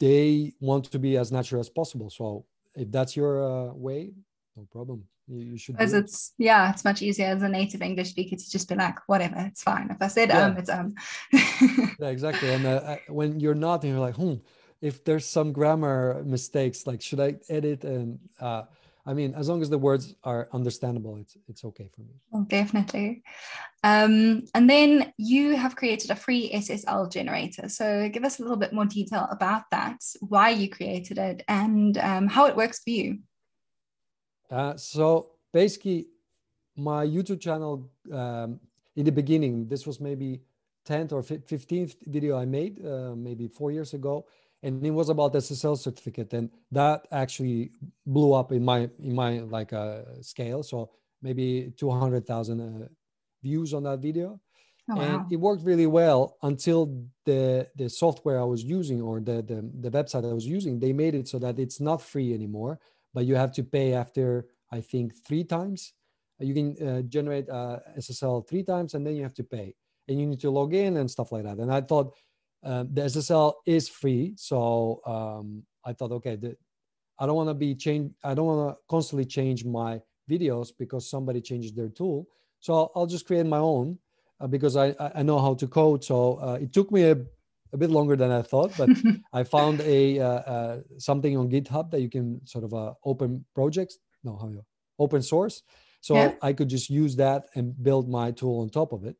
they 0.00 0.54
want 0.60 0.86
to 0.86 0.98
be 0.98 1.16
as 1.16 1.30
natural 1.30 1.60
as 1.60 1.68
possible. 1.68 2.10
So 2.10 2.46
if 2.74 2.90
that's 2.90 3.16
your 3.16 3.42
uh, 3.42 3.72
way, 3.74 4.12
no 4.56 4.66
problem 4.70 5.04
you, 5.28 5.56
should 5.56 5.76
because 5.76 5.94
it's 5.94 6.32
yeah 6.38 6.70
it's 6.70 6.84
much 6.84 7.02
easier 7.02 7.26
as 7.26 7.42
a 7.42 7.48
native 7.48 7.82
english 7.82 8.10
speaker 8.10 8.36
to 8.36 8.50
just 8.50 8.68
be 8.68 8.74
like 8.74 8.96
whatever 9.06 9.36
it's 9.38 9.62
fine 9.62 9.88
if 9.90 9.96
i 10.00 10.08
said 10.08 10.28
yeah. 10.28 10.46
um 10.46 10.56
it's 10.56 10.70
um 10.70 10.94
yeah 12.00 12.08
exactly 12.08 12.50
and 12.50 12.66
uh, 12.66 12.96
when 13.08 13.38
you're 13.40 13.54
not 13.54 13.82
and 13.84 13.92
you're 13.92 14.00
like 14.00 14.16
hmm 14.16 14.34
if 14.80 15.04
there's 15.04 15.24
some 15.24 15.52
grammar 15.52 16.22
mistakes 16.24 16.86
like 16.86 17.00
should 17.00 17.20
i 17.20 17.34
edit 17.48 17.84
and 17.84 18.18
uh 18.40 18.62
I 19.04 19.14
mean, 19.14 19.34
as 19.34 19.48
long 19.48 19.62
as 19.62 19.68
the 19.68 19.78
words 19.78 20.14
are 20.22 20.48
understandable, 20.52 21.16
it's 21.16 21.36
it's 21.48 21.64
okay 21.64 21.88
for 21.92 22.02
me. 22.02 22.14
Oh, 22.32 22.44
definitely. 22.44 23.24
Um, 23.82 24.44
and 24.54 24.70
then 24.70 25.12
you 25.16 25.56
have 25.56 25.74
created 25.74 26.12
a 26.12 26.16
free 26.16 26.52
SSL 26.52 27.10
generator. 27.10 27.68
So 27.68 28.08
give 28.08 28.24
us 28.24 28.38
a 28.38 28.42
little 28.42 28.56
bit 28.56 28.72
more 28.72 28.84
detail 28.84 29.26
about 29.30 29.64
that, 29.72 29.98
why 30.20 30.50
you 30.50 30.68
created 30.68 31.18
it, 31.18 31.42
and 31.48 31.98
um, 31.98 32.28
how 32.28 32.46
it 32.46 32.56
works 32.56 32.80
for 32.84 32.90
you. 32.90 33.18
Uh, 34.52 34.76
so 34.76 35.30
basically, 35.52 36.08
my 36.76 37.06
YouTube 37.06 37.40
channel 37.40 37.90
um, 38.12 38.60
in 38.96 39.04
the 39.04 39.12
beginning, 39.12 39.66
this 39.66 39.86
was 39.86 39.98
maybe 39.98 40.42
10th 40.86 41.12
or 41.12 41.22
15th 41.22 41.94
video 42.06 42.38
I 42.38 42.44
made, 42.44 42.84
uh, 42.84 43.14
maybe 43.16 43.48
four 43.48 43.70
years 43.70 43.94
ago, 43.94 44.26
and 44.62 44.84
it 44.84 44.90
was 44.90 45.08
about 45.08 45.32
SSL 45.32 45.78
certificate, 45.78 46.32
and 46.34 46.50
that 46.70 47.08
actually 47.10 47.72
blew 48.06 48.32
up 48.32 48.52
in 48.52 48.64
my 48.64 48.90
in 49.00 49.14
my 49.14 49.40
like 49.40 49.72
uh, 49.72 50.02
scale. 50.20 50.62
So 50.62 50.90
maybe 51.22 51.72
200,000 51.76 52.60
uh, 52.60 52.88
views 53.42 53.72
on 53.74 53.84
that 53.84 54.00
video. 54.00 54.40
Oh, 54.90 55.00
and 55.00 55.14
wow. 55.14 55.26
it 55.30 55.36
worked 55.36 55.64
really 55.64 55.86
well 55.86 56.36
until 56.42 57.06
the 57.24 57.68
the 57.76 57.88
software 57.88 58.40
I 58.40 58.44
was 58.44 58.64
using 58.64 59.00
or 59.00 59.20
the, 59.20 59.40
the 59.42 59.70
the 59.80 59.90
website 59.90 60.28
I 60.28 60.34
was 60.34 60.44
using 60.44 60.80
they 60.80 60.92
made 60.92 61.14
it 61.14 61.28
so 61.28 61.38
that 61.38 61.60
it's 61.60 61.80
not 61.80 62.02
free 62.02 62.34
anymore 62.34 62.80
but 63.14 63.24
you 63.24 63.34
have 63.34 63.52
to 63.52 63.62
pay 63.62 63.94
after 63.94 64.46
I 64.70 64.80
think 64.80 65.14
three 65.26 65.44
times. 65.44 65.92
Uh, 66.40 66.44
you 66.46 66.54
can 66.54 66.88
uh, 66.88 67.02
generate 67.02 67.48
uh, 67.48 67.78
SSL 67.98 68.48
three 68.48 68.62
times, 68.62 68.94
and 68.94 69.06
then 69.06 69.14
you 69.14 69.22
have 69.22 69.34
to 69.34 69.44
pay, 69.44 69.74
and 70.08 70.18
you 70.18 70.26
need 70.26 70.40
to 70.40 70.50
log 70.50 70.74
in 70.74 70.96
and 70.96 71.10
stuff 71.10 71.30
like 71.32 71.44
that. 71.44 71.58
And 71.58 71.72
I 71.72 71.82
thought 71.82 72.14
uh, 72.64 72.84
the 72.90 73.02
SSL 73.02 73.54
is 73.66 73.88
free, 73.88 74.34
so 74.36 75.00
um, 75.06 75.62
I 75.84 75.92
thought, 75.92 76.12
okay, 76.12 76.36
the, 76.36 76.56
I 77.18 77.26
don't 77.26 77.36
want 77.36 77.50
to 77.50 77.54
be 77.54 77.74
change. 77.74 78.12
I 78.24 78.34
don't 78.34 78.46
want 78.46 78.74
to 78.74 78.80
constantly 78.88 79.26
change 79.26 79.64
my 79.64 80.00
videos 80.30 80.70
because 80.76 81.08
somebody 81.08 81.40
changes 81.40 81.72
their 81.72 81.88
tool. 81.88 82.26
So 82.60 82.74
I'll, 82.74 82.92
I'll 82.94 83.06
just 83.06 83.26
create 83.26 83.46
my 83.46 83.58
own 83.58 83.98
uh, 84.40 84.46
because 84.46 84.76
I 84.76 84.94
I 85.14 85.22
know 85.22 85.38
how 85.38 85.54
to 85.54 85.68
code. 85.68 86.02
So 86.02 86.36
uh, 86.36 86.58
it 86.60 86.72
took 86.72 86.90
me 86.90 87.10
a 87.10 87.16
a 87.72 87.76
bit 87.76 87.90
longer 87.90 88.16
than 88.16 88.30
I 88.30 88.42
thought, 88.42 88.72
but 88.76 88.90
I 89.32 89.44
found 89.44 89.80
a 89.80 90.18
uh, 90.18 90.26
uh, 90.26 90.80
something 90.98 91.36
on 91.36 91.50
GitHub 91.50 91.90
that 91.90 92.00
you 92.00 92.10
can 92.10 92.46
sort 92.46 92.64
of 92.64 92.74
uh, 92.74 92.94
open 93.04 93.44
projects. 93.54 93.98
No, 94.24 94.36
how 94.36 94.48
you 94.48 94.64
open 94.98 95.22
source. 95.22 95.62
So 96.00 96.14
yeah. 96.14 96.34
I 96.42 96.52
could 96.52 96.68
just 96.68 96.90
use 96.90 97.16
that 97.16 97.46
and 97.54 97.80
build 97.82 98.08
my 98.08 98.32
tool 98.32 98.60
on 98.60 98.70
top 98.70 98.92
of 98.92 99.04
it. 99.04 99.16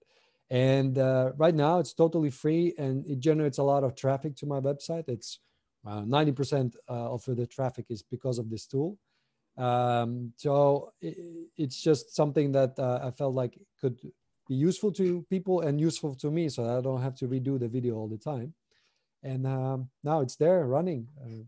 And 0.51 0.99
uh, 0.99 1.33
right 1.37 1.55
now 1.55 1.79
it's 1.79 1.95
totally 1.95 2.31
free 2.31 2.75
and 2.77 3.07
it 3.07 3.21
generates 3.21 3.59
a 3.59 3.63
lot 3.63 3.85
of 3.85 3.95
traffic 3.95 4.37
to 4.37 4.47
my 4.47 4.61
website. 4.61 5.05
It's 5.09 5.39
90% 5.87 6.75
uh, 6.89 6.93
of 6.93 7.25
the 7.25 7.47
traffic 7.47 7.87
is 7.89 8.03
because 8.03 8.39
of 8.39 8.51
this 8.51 8.67
tool. 8.67 8.99
Um, 9.57 10.33
so 10.37 10.93
it, 11.01 11.17
it's 11.57 11.81
just 11.81 12.15
something 12.15 12.53
that 12.53 12.79
uh, 12.79 13.01
I 13.03 13.11
felt 13.11 13.35
like 13.35 13.59
could 13.81 13.99
be 14.53 14.59
useful 14.59 14.93
to 14.93 15.25
people 15.31 15.63
and 15.63 15.81
useful 15.81 16.15
to 16.15 16.31
me 16.31 16.49
so 16.49 16.61
I 16.79 16.81
don't 16.83 17.01
have 17.01 17.17
to 17.21 17.27
redo 17.27 17.59
the 17.59 17.69
video 17.69 17.95
all 17.97 18.09
the 18.09 18.19
time. 18.19 18.53
And 19.23 19.47
um, 19.47 19.89
now 20.05 20.21
it's 20.21 20.37
there 20.37 20.67
running. 20.67 21.09
Uh, 21.25 21.45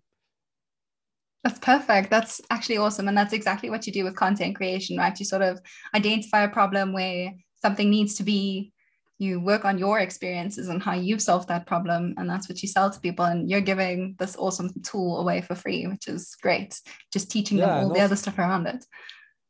That's 1.45 1.59
perfect. 1.59 2.09
That's 2.09 2.41
actually 2.49 2.79
awesome. 2.79 3.09
And 3.09 3.17
that's 3.19 3.35
exactly 3.35 3.69
what 3.69 3.87
you 3.87 3.93
do 3.93 4.05
with 4.05 4.17
content 4.17 4.57
creation, 4.57 4.97
right? 4.97 5.19
You 5.19 5.27
sort 5.27 5.43
of 5.43 5.61
identify 5.95 6.45
a 6.45 6.49
problem 6.49 6.95
where 6.95 7.33
something 7.61 7.91
needs 7.91 8.15
to 8.15 8.23
be, 8.23 8.73
you 9.19 9.41
work 9.41 9.65
on 9.65 9.79
your 9.79 9.99
experiences 9.99 10.69
and 10.69 10.83
how 10.83 10.95
you've 10.95 11.27
solved 11.29 11.49
that 11.49 11.67
problem. 11.67 12.15
And 12.17 12.29
that's 12.31 12.49
what 12.49 12.63
you 12.63 12.69
sell 12.69 12.91
to 12.91 13.01
people. 13.01 13.27
And 13.27 13.51
you're 13.51 13.61
giving 13.73 14.17
this 14.19 14.37
awesome 14.37 14.71
tool 14.83 15.21
away 15.21 15.43
for 15.43 15.55
free, 15.55 15.87
which 15.87 16.09
is 16.09 16.35
great. 16.41 16.81
Just 17.13 17.31
teaching 17.31 17.59
yeah, 17.59 17.67
them 17.67 17.85
all 17.85 17.95
the 17.95 18.01
other 18.01 18.17
stuff 18.17 18.39
around 18.39 18.67
it. 18.67 18.83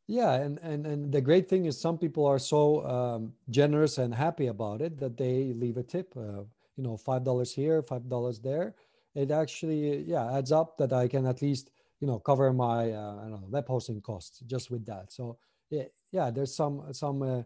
Yeah. 0.06 0.34
And, 0.34 0.58
and, 0.62 0.86
and 0.86 1.12
the 1.12 1.20
great 1.20 1.48
thing 1.48 1.64
is 1.64 1.80
some 1.80 1.96
people 1.98 2.26
are 2.26 2.38
so 2.38 2.84
um, 2.86 3.32
generous 3.48 3.98
and 3.98 4.14
happy 4.14 4.48
about 4.48 4.82
it 4.82 4.98
that 4.98 5.16
they 5.16 5.54
leave 5.54 5.78
a 5.78 5.82
tip, 5.82 6.14
uh, 6.16 6.42
you 6.76 6.82
know, 6.84 6.96
$5 6.96 7.54
here, 7.54 7.82
$5 7.82 8.42
there. 8.42 8.74
It 9.14 9.30
actually, 9.30 10.02
yeah, 10.02 10.36
adds 10.36 10.52
up 10.52 10.76
that 10.78 10.92
I 10.92 11.08
can 11.08 11.26
at 11.26 11.40
least 11.40 11.70
you 12.04 12.06
know 12.06 12.18
cover 12.18 12.52
my 12.52 12.92
uh, 12.92 13.16
I 13.16 13.28
don't 13.30 13.40
know 13.40 13.48
web 13.48 13.66
hosting 13.66 14.02
costs 14.02 14.40
just 14.40 14.70
with 14.70 14.84
that. 14.86 15.10
So 15.10 15.38
yeah, 15.70 15.84
yeah, 16.12 16.30
there's 16.30 16.54
some 16.54 16.92
some 16.92 17.22
uh, 17.22 17.42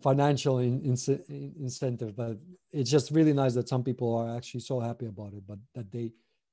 financial 0.00 0.58
in, 0.60 0.80
in, 0.84 1.54
incentive, 1.60 2.14
but 2.16 2.38
it's 2.72 2.90
just 2.90 3.10
really 3.10 3.32
nice 3.32 3.54
that 3.54 3.68
some 3.68 3.82
people 3.82 4.16
are 4.16 4.36
actually 4.36 4.60
so 4.60 4.78
happy 4.78 5.06
about 5.06 5.32
it, 5.32 5.44
but 5.46 5.58
that 5.74 5.90
they 5.90 6.12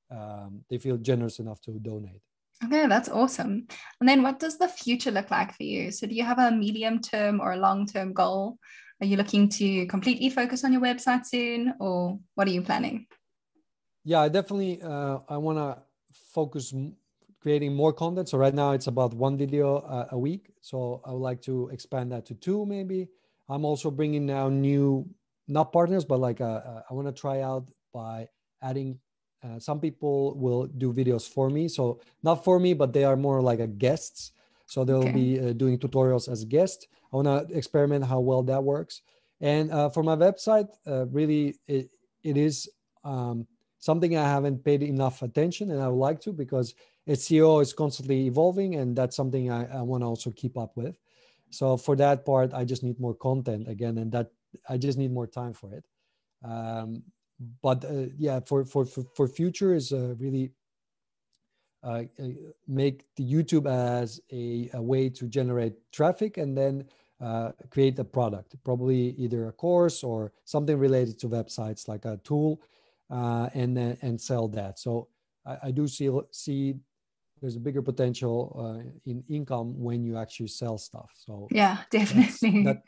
um, 0.09 0.63
they 0.69 0.79
feel 0.79 0.97
generous 0.97 1.37
enough 1.39 1.61
to 1.61 1.71
donate. 1.71 2.23
Okay, 2.63 2.87
that's 2.87 3.09
awesome. 3.09 3.67
And 3.99 4.07
then 4.07 4.21
what 4.21 4.39
does 4.39 4.57
the 4.57 4.67
future 4.67 5.11
look 5.11 5.31
like 5.31 5.55
for 5.55 5.63
you? 5.63 5.91
So 5.91 6.05
do 6.05 6.13
you 6.13 6.23
have 6.23 6.39
a 6.39 6.51
medium 6.51 6.99
term 6.99 7.41
or 7.41 7.53
a 7.53 7.57
long 7.57 7.87
term 7.87 8.13
goal? 8.13 8.57
Are 9.01 9.07
you 9.07 9.17
looking 9.17 9.49
to 9.49 9.87
completely 9.87 10.29
focus 10.29 10.63
on 10.63 10.71
your 10.71 10.81
website 10.81 11.25
soon 11.25 11.73
or 11.79 12.19
what 12.35 12.47
are 12.47 12.51
you 12.51 12.61
planning? 12.61 13.07
Yeah, 14.03 14.27
definitely 14.29 14.81
uh, 14.81 15.19
I 15.27 15.37
want 15.37 15.57
to 15.57 15.81
focus 16.13 16.73
creating 17.41 17.73
more 17.73 17.93
content. 17.93 18.29
So 18.29 18.37
right 18.37 18.53
now 18.53 18.71
it's 18.71 18.87
about 18.87 19.15
one 19.15 19.37
video 19.37 19.77
uh, 19.77 20.07
a 20.11 20.19
week. 20.19 20.51
So 20.61 21.01
I 21.03 21.11
would 21.11 21.21
like 21.21 21.41
to 21.43 21.69
expand 21.69 22.11
that 22.11 22.25
to 22.27 22.35
two 22.35 22.65
maybe. 22.67 23.09
I'm 23.49 23.65
also 23.65 23.89
bringing 23.89 24.27
now 24.27 24.49
new, 24.49 25.09
not 25.47 25.73
partners, 25.73 26.05
but 26.05 26.19
like 26.19 26.39
uh, 26.39 26.61
uh 26.63 26.81
I 26.89 26.93
want 26.93 27.07
to 27.07 27.13
try 27.13 27.41
out 27.41 27.69
by 27.93 28.27
adding. 28.61 28.99
Uh, 29.43 29.59
some 29.59 29.79
people 29.79 30.35
will 30.37 30.67
do 30.67 30.93
videos 30.93 31.27
for 31.27 31.49
me, 31.49 31.67
so 31.67 31.99
not 32.23 32.43
for 32.43 32.59
me, 32.59 32.73
but 32.73 32.93
they 32.93 33.03
are 33.03 33.17
more 33.17 33.41
like 33.41 33.59
a 33.59 33.67
guests. 33.67 34.33
So 34.67 34.85
they'll 34.85 34.99
okay. 34.99 35.11
be 35.11 35.39
uh, 35.39 35.53
doing 35.53 35.77
tutorials 35.77 36.31
as 36.31 36.45
guests. 36.45 36.87
I 37.11 37.17
want 37.17 37.27
to 37.27 37.57
experiment 37.57 38.05
how 38.05 38.19
well 38.19 38.43
that 38.43 38.63
works. 38.63 39.01
And 39.41 39.71
uh, 39.71 39.89
for 39.89 40.03
my 40.03 40.15
website, 40.15 40.69
really, 40.85 41.57
it, 41.67 41.89
it 42.23 42.37
is 42.37 42.69
um, 43.03 43.47
something 43.79 44.15
I 44.15 44.23
haven't 44.23 44.63
paid 44.63 44.83
enough 44.83 45.21
attention, 45.23 45.71
and 45.71 45.81
I 45.81 45.87
would 45.87 45.99
like 45.99 46.21
to 46.21 46.31
because 46.31 46.75
SEO 47.07 47.61
is 47.61 47.73
constantly 47.73 48.27
evolving, 48.27 48.75
and 48.75 48.95
that's 48.95 49.15
something 49.15 49.51
I, 49.51 49.79
I 49.79 49.81
want 49.81 50.03
to 50.03 50.07
also 50.07 50.31
keep 50.31 50.57
up 50.57 50.77
with. 50.77 50.95
So 51.49 51.75
for 51.75 51.95
that 51.97 52.25
part, 52.25 52.53
I 52.53 52.63
just 52.63 52.83
need 52.83 52.99
more 52.99 53.15
content 53.15 53.67
again, 53.67 53.97
and 53.97 54.11
that 54.11 54.31
I 54.69 54.77
just 54.77 54.97
need 54.97 55.11
more 55.11 55.27
time 55.27 55.53
for 55.53 55.73
it. 55.73 55.85
Um, 56.43 57.03
but 57.61 57.83
uh, 57.85 58.07
yeah, 58.17 58.39
for 58.39 58.65
for 58.65 58.85
for, 58.85 59.03
for 59.15 59.27
future 59.27 59.73
is 59.73 59.91
uh, 59.91 60.15
really 60.19 60.51
uh, 61.83 62.03
uh 62.19 62.27
make 62.67 63.05
the 63.15 63.23
YouTube 63.23 63.67
as 63.67 64.19
a, 64.31 64.69
a, 64.73 64.81
way 64.81 65.09
to 65.09 65.27
generate 65.27 65.73
traffic, 65.91 66.37
and 66.37 66.57
then 66.57 66.85
uh, 67.19 67.51
create 67.69 67.97
a 67.99 68.03
product, 68.03 68.55
probably 68.63 69.09
either 69.17 69.47
a 69.47 69.51
course 69.51 70.03
or 70.03 70.31
something 70.45 70.77
related 70.77 71.19
to 71.19 71.27
websites, 71.27 71.87
like 71.87 72.05
a 72.05 72.19
tool, 72.23 72.61
uh, 73.09 73.49
and 73.53 73.77
and 73.77 74.19
sell 74.19 74.47
that. 74.47 74.79
So 74.79 75.07
I, 75.45 75.57
I 75.63 75.71
do 75.71 75.87
see 75.87 76.09
see 76.31 76.75
there's 77.41 77.55
a 77.55 77.59
bigger 77.59 77.81
potential 77.81 78.55
uh, 78.55 78.89
in 79.05 79.23
income 79.27 79.79
when 79.79 80.03
you 80.03 80.15
actually 80.17 80.47
sell 80.47 80.77
stuff. 80.77 81.11
So 81.15 81.47
yeah, 81.51 81.79
definitely. 81.89 82.63
That, 82.63 82.83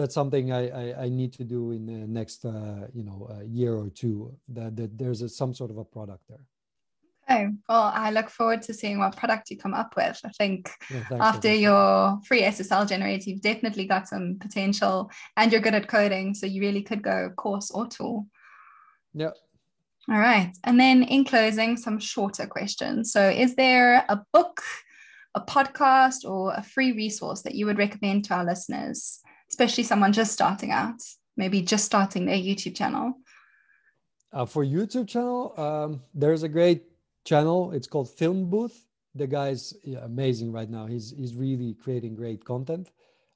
that's 0.00 0.14
something 0.14 0.52
I, 0.52 0.68
I, 0.68 1.04
I, 1.04 1.08
need 1.08 1.32
to 1.34 1.44
do 1.44 1.72
in 1.72 1.86
the 1.86 2.06
next 2.06 2.44
uh, 2.44 2.86
you 2.92 3.04
know 3.04 3.28
uh, 3.30 3.42
year 3.44 3.74
or 3.74 3.88
two. 3.90 4.34
That, 4.48 4.76
that 4.76 4.98
there's 4.98 5.22
a, 5.22 5.28
some 5.28 5.52
sort 5.54 5.70
of 5.70 5.78
a 5.78 5.84
product 5.84 6.24
there. 6.28 6.44
Okay. 7.30 7.48
Well, 7.68 7.92
I 7.94 8.10
look 8.10 8.28
forward 8.28 8.62
to 8.62 8.74
seeing 8.74 8.98
what 8.98 9.16
product 9.16 9.50
you 9.50 9.56
come 9.56 9.74
up 9.74 9.94
with. 9.96 10.20
I 10.24 10.30
think 10.30 10.70
yeah, 10.90 11.04
after 11.20 11.52
your 11.54 12.18
free 12.26 12.42
SSL 12.42 12.88
generator, 12.88 13.30
you've 13.30 13.40
definitely 13.40 13.86
got 13.86 14.08
some 14.08 14.38
potential 14.40 15.10
and 15.36 15.52
you're 15.52 15.60
good 15.60 15.74
at 15.74 15.86
coding. 15.86 16.34
So 16.34 16.46
you 16.46 16.60
really 16.60 16.82
could 16.82 17.02
go 17.02 17.30
course 17.36 17.70
or 17.70 17.86
tool. 17.86 18.26
Yeah, 19.14 19.30
all 20.10 20.18
right. 20.18 20.52
And 20.64 20.80
then 20.80 21.04
in 21.04 21.24
closing, 21.24 21.76
some 21.76 22.00
shorter 22.00 22.46
questions. 22.46 23.12
So, 23.12 23.28
is 23.28 23.54
there 23.54 24.04
a 24.08 24.20
book, 24.32 24.60
a 25.34 25.40
podcast, 25.40 26.28
or 26.28 26.52
a 26.54 26.64
free 26.64 26.92
resource 26.92 27.42
that 27.42 27.54
you 27.54 27.66
would 27.66 27.78
recommend 27.78 28.24
to 28.24 28.34
our 28.34 28.44
listeners, 28.44 29.20
especially 29.50 29.84
someone 29.84 30.12
just 30.12 30.32
starting 30.32 30.70
out, 30.70 31.00
maybe 31.36 31.62
just 31.62 31.84
starting 31.84 32.26
their 32.26 32.36
YouTube 32.36 32.76
channel? 32.76 33.14
Uh, 34.32 34.46
for 34.46 34.64
YouTube 34.64 35.08
channel, 35.08 35.54
um, 35.58 36.00
there's 36.14 36.42
a 36.42 36.48
great 36.48 36.84
channel. 37.24 37.72
It's 37.72 37.86
called 37.86 38.08
Film 38.08 38.48
Booth. 38.48 38.86
The 39.14 39.26
guy's 39.26 39.74
amazing 40.02 40.52
right 40.52 40.70
now. 40.70 40.86
He's 40.86 41.12
he's 41.16 41.34
really 41.34 41.74
creating 41.74 42.14
great 42.14 42.44
content. 42.44 42.90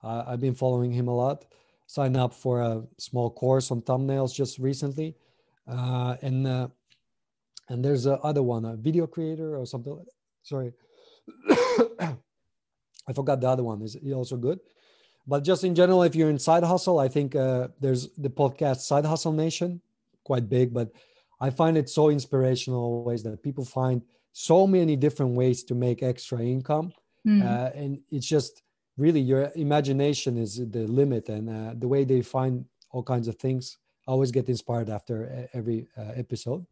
Uh, 0.05 0.22
I've 0.27 0.40
been 0.40 0.55
following 0.55 0.92
him 0.92 1.09
a 1.09 1.14
lot. 1.14 1.46
Signed 1.87 2.16
up 2.16 2.33
for 2.33 2.62
a 2.62 2.83
small 2.98 3.29
course 3.29 3.70
on 3.72 3.83
thumbnails 3.83 4.33
just 4.33 4.59
recently 4.59 5.16
uh, 5.66 6.16
and 6.22 6.46
uh, 6.46 6.68
and 7.68 7.85
there's 7.85 8.07
a 8.07 8.18
other 8.20 8.42
one, 8.42 8.64
a 8.64 8.77
video 8.77 9.07
creator 9.07 9.57
or 9.57 9.66
something. 9.66 10.05
Sorry, 10.42 10.72
I 11.50 13.12
forgot 13.14 13.40
the 13.40 13.48
other 13.48 13.64
one. 13.64 13.83
Is 13.83 13.94
he 13.94 14.12
also 14.12 14.37
good? 14.37 14.61
But 15.26 15.42
just 15.42 15.64
in 15.64 15.74
general, 15.74 16.02
if 16.02 16.14
you're 16.14 16.30
in 16.30 16.38
side 16.38 16.64
hustle, 16.64 16.98
I 16.98 17.08
think 17.08 17.34
uh, 17.34 17.68
there's 17.80 18.10
the 18.18 18.28
podcast 18.28 18.80
Side 18.80 19.06
Hustle 19.06 19.32
Nation, 19.32 19.80
quite 20.22 20.48
big, 20.48 20.74
but 20.74 20.92
I 21.40 21.50
find 21.50 21.76
it 21.76 21.88
so 21.88 22.10
inspirational 22.10 22.80
always 22.80 23.22
that 23.22 23.42
people 23.42 23.64
find 23.64 24.02
so 24.32 24.66
many 24.66 24.96
different 24.96 25.32
ways 25.34 25.62
to 25.64 25.74
make 25.74 26.02
extra 26.02 26.40
income, 26.40 26.92
mm. 27.26 27.42
uh, 27.42 27.70
and 27.74 28.00
it's 28.10 28.26
just 28.26 28.62
really 28.96 29.20
your 29.20 29.50
imagination 29.56 30.37
is 30.37 30.56
the 30.70 30.87
limit, 30.87 31.28
and 31.28 31.48
uh, 31.48 31.74
the 31.78 31.88
way 31.88 32.04
they 32.04 32.20
find 32.20 32.64
all 32.90 33.02
kinds 33.02 33.28
of 33.28 33.37
things 33.37 33.78
I 34.06 34.10
always 34.10 34.30
get 34.30 34.48
inspired 34.48 34.90
after 34.90 35.48
every 35.54 35.88
uh, 35.96 36.12
episode. 36.14 36.66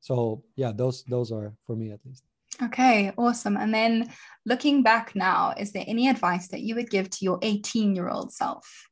So 0.00 0.44
yeah, 0.56 0.72
those 0.72 1.04
those 1.04 1.32
are 1.32 1.54
for 1.66 1.76
me 1.76 1.90
at 1.90 2.00
least. 2.04 2.24
Okay, 2.62 3.12
awesome. 3.16 3.56
And 3.56 3.74
then 3.74 4.10
looking 4.46 4.82
back 4.82 5.14
now, 5.14 5.54
is 5.58 5.72
there 5.72 5.84
any 5.86 6.08
advice 6.08 6.48
that 6.48 6.60
you 6.60 6.74
would 6.76 6.90
give 6.90 7.10
to 7.10 7.24
your 7.24 7.38
18 7.42 7.94
year 7.94 8.08
old 8.08 8.32
self? 8.32 8.88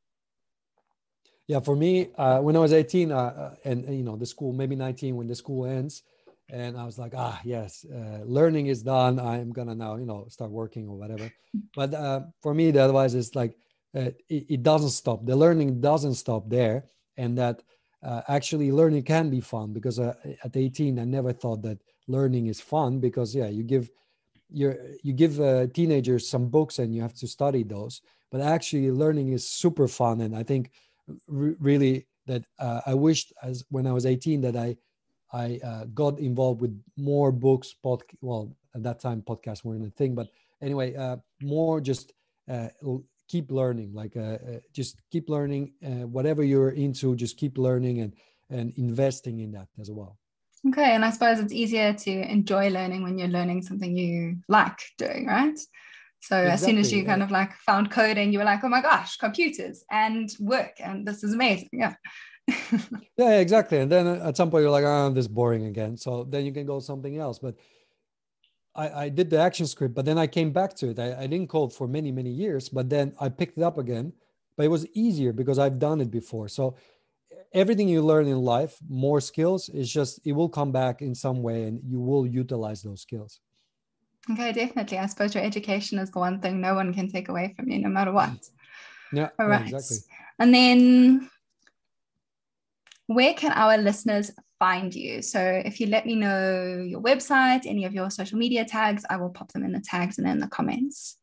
Yeah, 1.47 1.61
for 1.61 1.77
me, 1.77 2.11
uh, 2.17 2.41
when 2.41 2.57
I 2.57 2.61
was 2.61 2.73
18, 2.73 3.13
uh, 3.13 3.17
uh, 3.17 3.55
and, 3.65 3.85
you 3.95 4.05
know 4.05 4.17
the 4.17 4.27
school, 4.27 4.53
maybe 4.53 4.77
19 4.77 5.17
when 5.17 5.27
the 5.27 5.35
school 5.35 5.67
ends, 5.67 6.03
and 6.49 6.77
I 6.77 6.85
was 6.85 6.99
like, 6.99 7.15
ah, 7.17 7.41
yes, 7.45 7.85
uh, 7.85 8.21
learning 8.25 8.67
is 8.67 8.83
done. 8.83 9.19
I'm 9.19 9.53
gonna 9.53 9.75
now, 9.75 9.97
you 9.97 10.07
know, 10.07 10.27
start 10.29 10.51
working 10.51 10.89
or 10.89 10.97
whatever. 10.97 11.31
But 11.75 11.95
uh, 11.95 12.21
for 12.43 12.55
me, 12.55 12.71
the 12.71 12.85
advice 12.85 13.15
is 13.15 13.35
like, 13.35 13.55
it, 13.95 14.17
it 14.29 14.63
doesn't 14.63 14.91
stop. 14.91 15.25
The 15.25 15.37
learning 15.37 15.81
doesn't 15.81 16.15
stop 16.15 16.49
there, 16.49 16.85
and 17.17 17.37
that 17.39 17.63
uh, 18.03 18.23
actually 18.29 18.73
learning 18.73 19.05
can 19.05 19.31
be 19.31 19.41
fun 19.41 19.73
because 19.73 19.99
uh, 19.99 20.15
at 20.43 20.57
18 20.57 20.99
i 20.99 21.05
never 21.05 21.33
thought 21.33 21.63
that 21.63 21.79
learning 22.17 22.47
is 22.47 22.61
fun 22.61 23.01
because 23.01 23.35
yeah 23.35 23.49
you 23.49 23.65
give 23.75 23.91
you 24.49 24.67
you 25.03 25.13
give 25.13 25.41
uh, 25.41 25.67
teenagers 25.79 26.29
some 26.29 26.47
books 26.49 26.79
and 26.79 26.95
you 26.95 27.01
have 27.03 27.15
to 27.15 27.27
study 27.27 27.63
those. 27.63 28.03
But 28.31 28.41
actually 28.41 28.91
learning 28.91 29.33
is 29.33 29.49
super 29.49 29.89
fun. 29.89 30.21
And 30.21 30.37
i 30.37 30.43
think 30.43 30.71
r- 31.29 31.57
really 31.69 32.07
that 32.27 32.45
uh, 32.59 32.81
i 32.87 32.95
wished 32.95 33.33
as 33.43 33.65
when 33.75 33.87
i 33.87 33.93
was 33.93 34.07
18 34.07 34.41
that 34.43 34.57
i 34.57 34.77
i 35.33 35.59
uh, 35.71 35.85
got 36.03 36.19
involved 36.19 36.61
with 36.61 36.75
more 36.97 37.33
books 37.33 37.75
pod 37.83 38.03
well 38.21 38.45
at 38.75 38.83
that 38.83 39.01
time 39.01 39.21
podcasts 39.23 39.65
weren't 39.65 39.87
a 39.87 39.91
thing. 39.91 40.15
But 40.15 40.29
anyway 40.61 40.95
uh, 40.95 41.17
more 41.41 41.81
just 41.81 42.13
keep 43.33 43.51
learning. 43.51 43.95
Like 43.95 44.17
uh, 44.17 44.39
uh, 44.51 44.61
just 44.73 45.01
keep 45.11 45.29
learning 45.29 45.73
uh, 45.85 46.07
whatever 46.17 46.43
you're 46.43 46.71
into 46.71 47.17
just 47.17 47.37
keep 47.37 47.57
learning 47.57 48.01
and 48.01 48.13
and 48.51 48.73
investing 48.77 49.41
in 49.41 49.51
that 49.53 49.69
as 49.81 49.91
well 49.91 50.19
okay 50.69 50.95
and 50.95 51.05
i 51.05 51.11
suppose 51.11 51.39
it's 51.39 51.53
easier 51.53 51.93
to 51.93 52.11
enjoy 52.11 52.69
learning 52.69 53.03
when 53.03 53.19
you're 53.19 53.29
learning 53.29 53.63
something 53.63 53.97
you 53.97 54.37
like 54.49 54.79
doing 54.99 55.27
right 55.27 55.59
so 56.21 56.37
exactly, 56.39 56.53
as 56.53 56.61
soon 56.63 56.79
as 56.79 56.93
you 56.93 57.03
yeah. 57.03 57.09
kind 57.09 57.23
of 57.23 57.31
like 57.31 57.53
found 57.57 57.91
coding 57.91 58.33
you 58.33 58.39
were 58.39 58.45
like 58.45 58.63
oh 58.63 58.69
my 58.69 58.81
gosh 58.81 59.17
computers 59.17 59.85
and 59.91 60.35
work 60.39 60.73
and 60.79 61.07
this 61.07 61.25
is 61.25 61.35
amazing 61.35 61.69
yeah 61.73 61.95
yeah 63.17 63.39
exactly 63.39 63.79
and 63.79 63.91
then 63.91 64.07
at 64.07 64.37
some 64.37 64.51
point 64.51 64.63
you're 64.63 64.71
like 64.71 64.85
ah, 64.85 65.07
oh 65.07 65.11
this 65.11 65.29
boring 65.29 65.67
again 65.67 65.97
so 65.97 66.25
then 66.25 66.45
you 66.45 66.53
can 66.53 66.67
go 66.67 66.81
something 66.81 67.19
else 67.19 67.39
but 67.39 67.55
I, 68.75 69.05
I 69.05 69.09
did 69.09 69.29
the 69.29 69.37
ActionScript, 69.37 69.95
but 69.95 70.05
then 70.05 70.19
I 70.19 70.27
came 70.27 70.51
back 70.51 70.75
to 70.77 70.91
it. 70.91 70.99
I, 70.99 71.23
I 71.23 71.27
didn't 71.27 71.49
code 71.49 71.73
for 71.73 71.87
many, 71.87 72.11
many 72.11 72.31
years, 72.31 72.69
but 72.69 72.89
then 72.89 73.15
I 73.21 73.29
picked 73.29 73.59
it 73.59 73.63
up 73.63 73.79
again. 73.79 74.13
But 74.57 74.65
it 74.65 74.69
was 74.69 74.87
easier 74.95 75.33
because 75.33 75.59
I've 75.59 75.79
done 75.79 76.01
it 76.01 76.11
before. 76.11 76.49
So 76.49 76.77
everything 77.55 77.89
you 77.89 78.03
learn 78.03 78.27
in 78.27 78.39
life, 78.39 78.77
more 78.89 79.21
skills, 79.21 79.69
is 79.69 79.91
just 79.91 80.21
it 80.25 80.33
will 80.33 80.49
come 80.49 80.73
back 80.73 81.03
in 81.03 81.15
some 81.15 81.43
way 81.43 81.65
and 81.65 81.81
you 81.85 82.01
will 82.01 82.27
utilize 82.27 82.83
those 82.83 83.03
skills. 83.03 83.41
Okay, 84.31 84.53
definitely. 84.53 84.99
I 84.99 85.07
suppose 85.07 85.35
your 85.35 85.45
education 85.45 85.99
is 85.99 86.11
the 86.11 86.21
one 86.21 86.41
thing 86.41 86.61
no 86.61 86.75
one 86.75 86.95
can 86.95 87.11
take 87.11 87.29
away 87.29 87.55
from 87.57 87.69
you, 87.69 87.79
no 87.79 87.89
matter 87.89 88.13
what. 88.13 88.31
Yeah, 89.15 89.29
All 89.39 89.47
yeah, 89.47 89.61
exactly. 89.61 89.99
And 90.39 90.55
then 90.55 91.29
where 93.09 93.35
can 93.35 93.53
our 93.53 93.77
listeners 93.77 94.31
find 94.59 94.95
you? 94.95 95.21
So 95.21 95.39
if 95.65 95.81
you 95.81 95.87
let 95.87 96.07
me 96.07 96.15
know 96.15 96.83
your 96.87 97.03
website, 97.03 97.67
any 97.67 97.85
of 97.85 97.93
your 97.93 98.09
social 98.11 98.39
media 98.39 98.65
tags, 98.65 99.05
I 99.11 99.17
will 99.17 99.29
pop 99.29 99.53
them 99.53 99.65
in 99.65 99.73
the 99.73 99.81
tags 99.81 100.17
and 100.17 100.27
in 100.27 100.39
the 100.39 100.47
comments. 100.47 101.19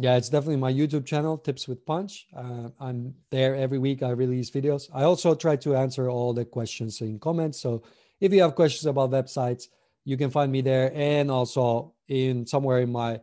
Yeah, 0.00 0.16
it's 0.16 0.28
definitely 0.28 0.58
my 0.58 0.72
YouTube 0.72 1.04
channel, 1.04 1.36
Tips 1.36 1.66
with 1.66 1.84
Punch. 1.84 2.28
Uh, 2.36 2.68
I'm 2.78 3.14
there 3.30 3.56
every 3.56 3.80
week. 3.80 4.04
I 4.04 4.10
release 4.10 4.48
videos. 4.48 4.88
I 4.94 5.02
also 5.02 5.34
try 5.34 5.56
to 5.56 5.74
answer 5.74 6.08
all 6.08 6.32
the 6.32 6.44
questions 6.44 7.00
in 7.00 7.18
comments. 7.18 7.58
So 7.58 7.82
if 8.20 8.32
you 8.32 8.40
have 8.42 8.54
questions 8.54 8.86
about 8.86 9.10
websites, 9.10 9.66
you 10.04 10.16
can 10.16 10.30
find 10.30 10.52
me 10.52 10.60
there. 10.60 10.92
And 10.94 11.32
also 11.32 11.94
in 12.06 12.46
somewhere 12.46 12.78
in 12.78 12.92
my 12.92 13.20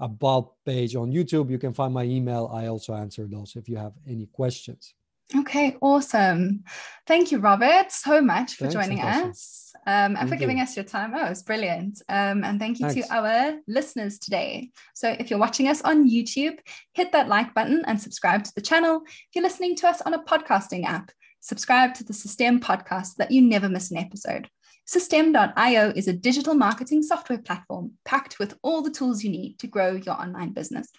about 0.00 0.54
page 0.64 0.96
on 0.96 1.12
YouTube, 1.12 1.50
you 1.50 1.58
can 1.58 1.74
find 1.74 1.92
my 1.92 2.04
email. 2.04 2.50
I 2.50 2.68
also 2.68 2.94
answer 2.94 3.28
those 3.30 3.54
if 3.54 3.68
you 3.68 3.76
have 3.76 3.92
any 4.08 4.24
questions. 4.24 4.94
Okay, 5.36 5.76
awesome. 5.80 6.64
Thank 7.06 7.32
you, 7.32 7.38
Robert, 7.38 7.90
so 7.90 8.20
much 8.20 8.54
for 8.54 8.64
Thanks, 8.68 8.74
joining 8.74 8.98
Natasha. 8.98 9.28
us 9.28 9.72
um, 9.86 10.16
and 10.16 10.28
for 10.28 10.36
giving 10.36 10.58
you. 10.58 10.62
us 10.62 10.76
your 10.76 10.84
time. 10.84 11.12
Oh, 11.14 11.26
it's 11.26 11.42
brilliant. 11.42 12.02
Um, 12.08 12.44
and 12.44 12.60
thank 12.60 12.78
you 12.78 12.88
Thanks. 12.88 13.08
to 13.08 13.14
our 13.14 13.58
listeners 13.66 14.18
today. 14.18 14.70
So, 14.94 15.16
if 15.18 15.30
you're 15.30 15.38
watching 15.38 15.68
us 15.68 15.82
on 15.82 16.08
YouTube, 16.08 16.58
hit 16.92 17.12
that 17.12 17.28
like 17.28 17.54
button 17.54 17.82
and 17.86 18.00
subscribe 18.00 18.44
to 18.44 18.52
the 18.54 18.60
channel. 18.60 19.02
If 19.06 19.34
you're 19.34 19.44
listening 19.44 19.76
to 19.76 19.88
us 19.88 20.02
on 20.02 20.14
a 20.14 20.22
podcasting 20.22 20.84
app, 20.84 21.10
subscribe 21.40 21.94
to 21.94 22.04
the 22.04 22.12
Systeme 22.12 22.60
podcast 22.60 23.06
so 23.06 23.14
that 23.18 23.30
you 23.30 23.40
never 23.40 23.68
miss 23.68 23.90
an 23.90 23.98
episode. 23.98 24.48
Systeme.io 24.86 25.92
is 25.96 26.08
a 26.08 26.12
digital 26.12 26.54
marketing 26.54 27.02
software 27.02 27.38
platform 27.38 27.92
packed 28.04 28.38
with 28.38 28.54
all 28.62 28.82
the 28.82 28.90
tools 28.90 29.24
you 29.24 29.30
need 29.30 29.58
to 29.58 29.66
grow 29.66 29.92
your 29.92 30.20
online 30.20 30.52
business. 30.52 30.90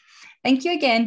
Thank 0.44 0.64
you 0.64 0.74
again 0.74 1.04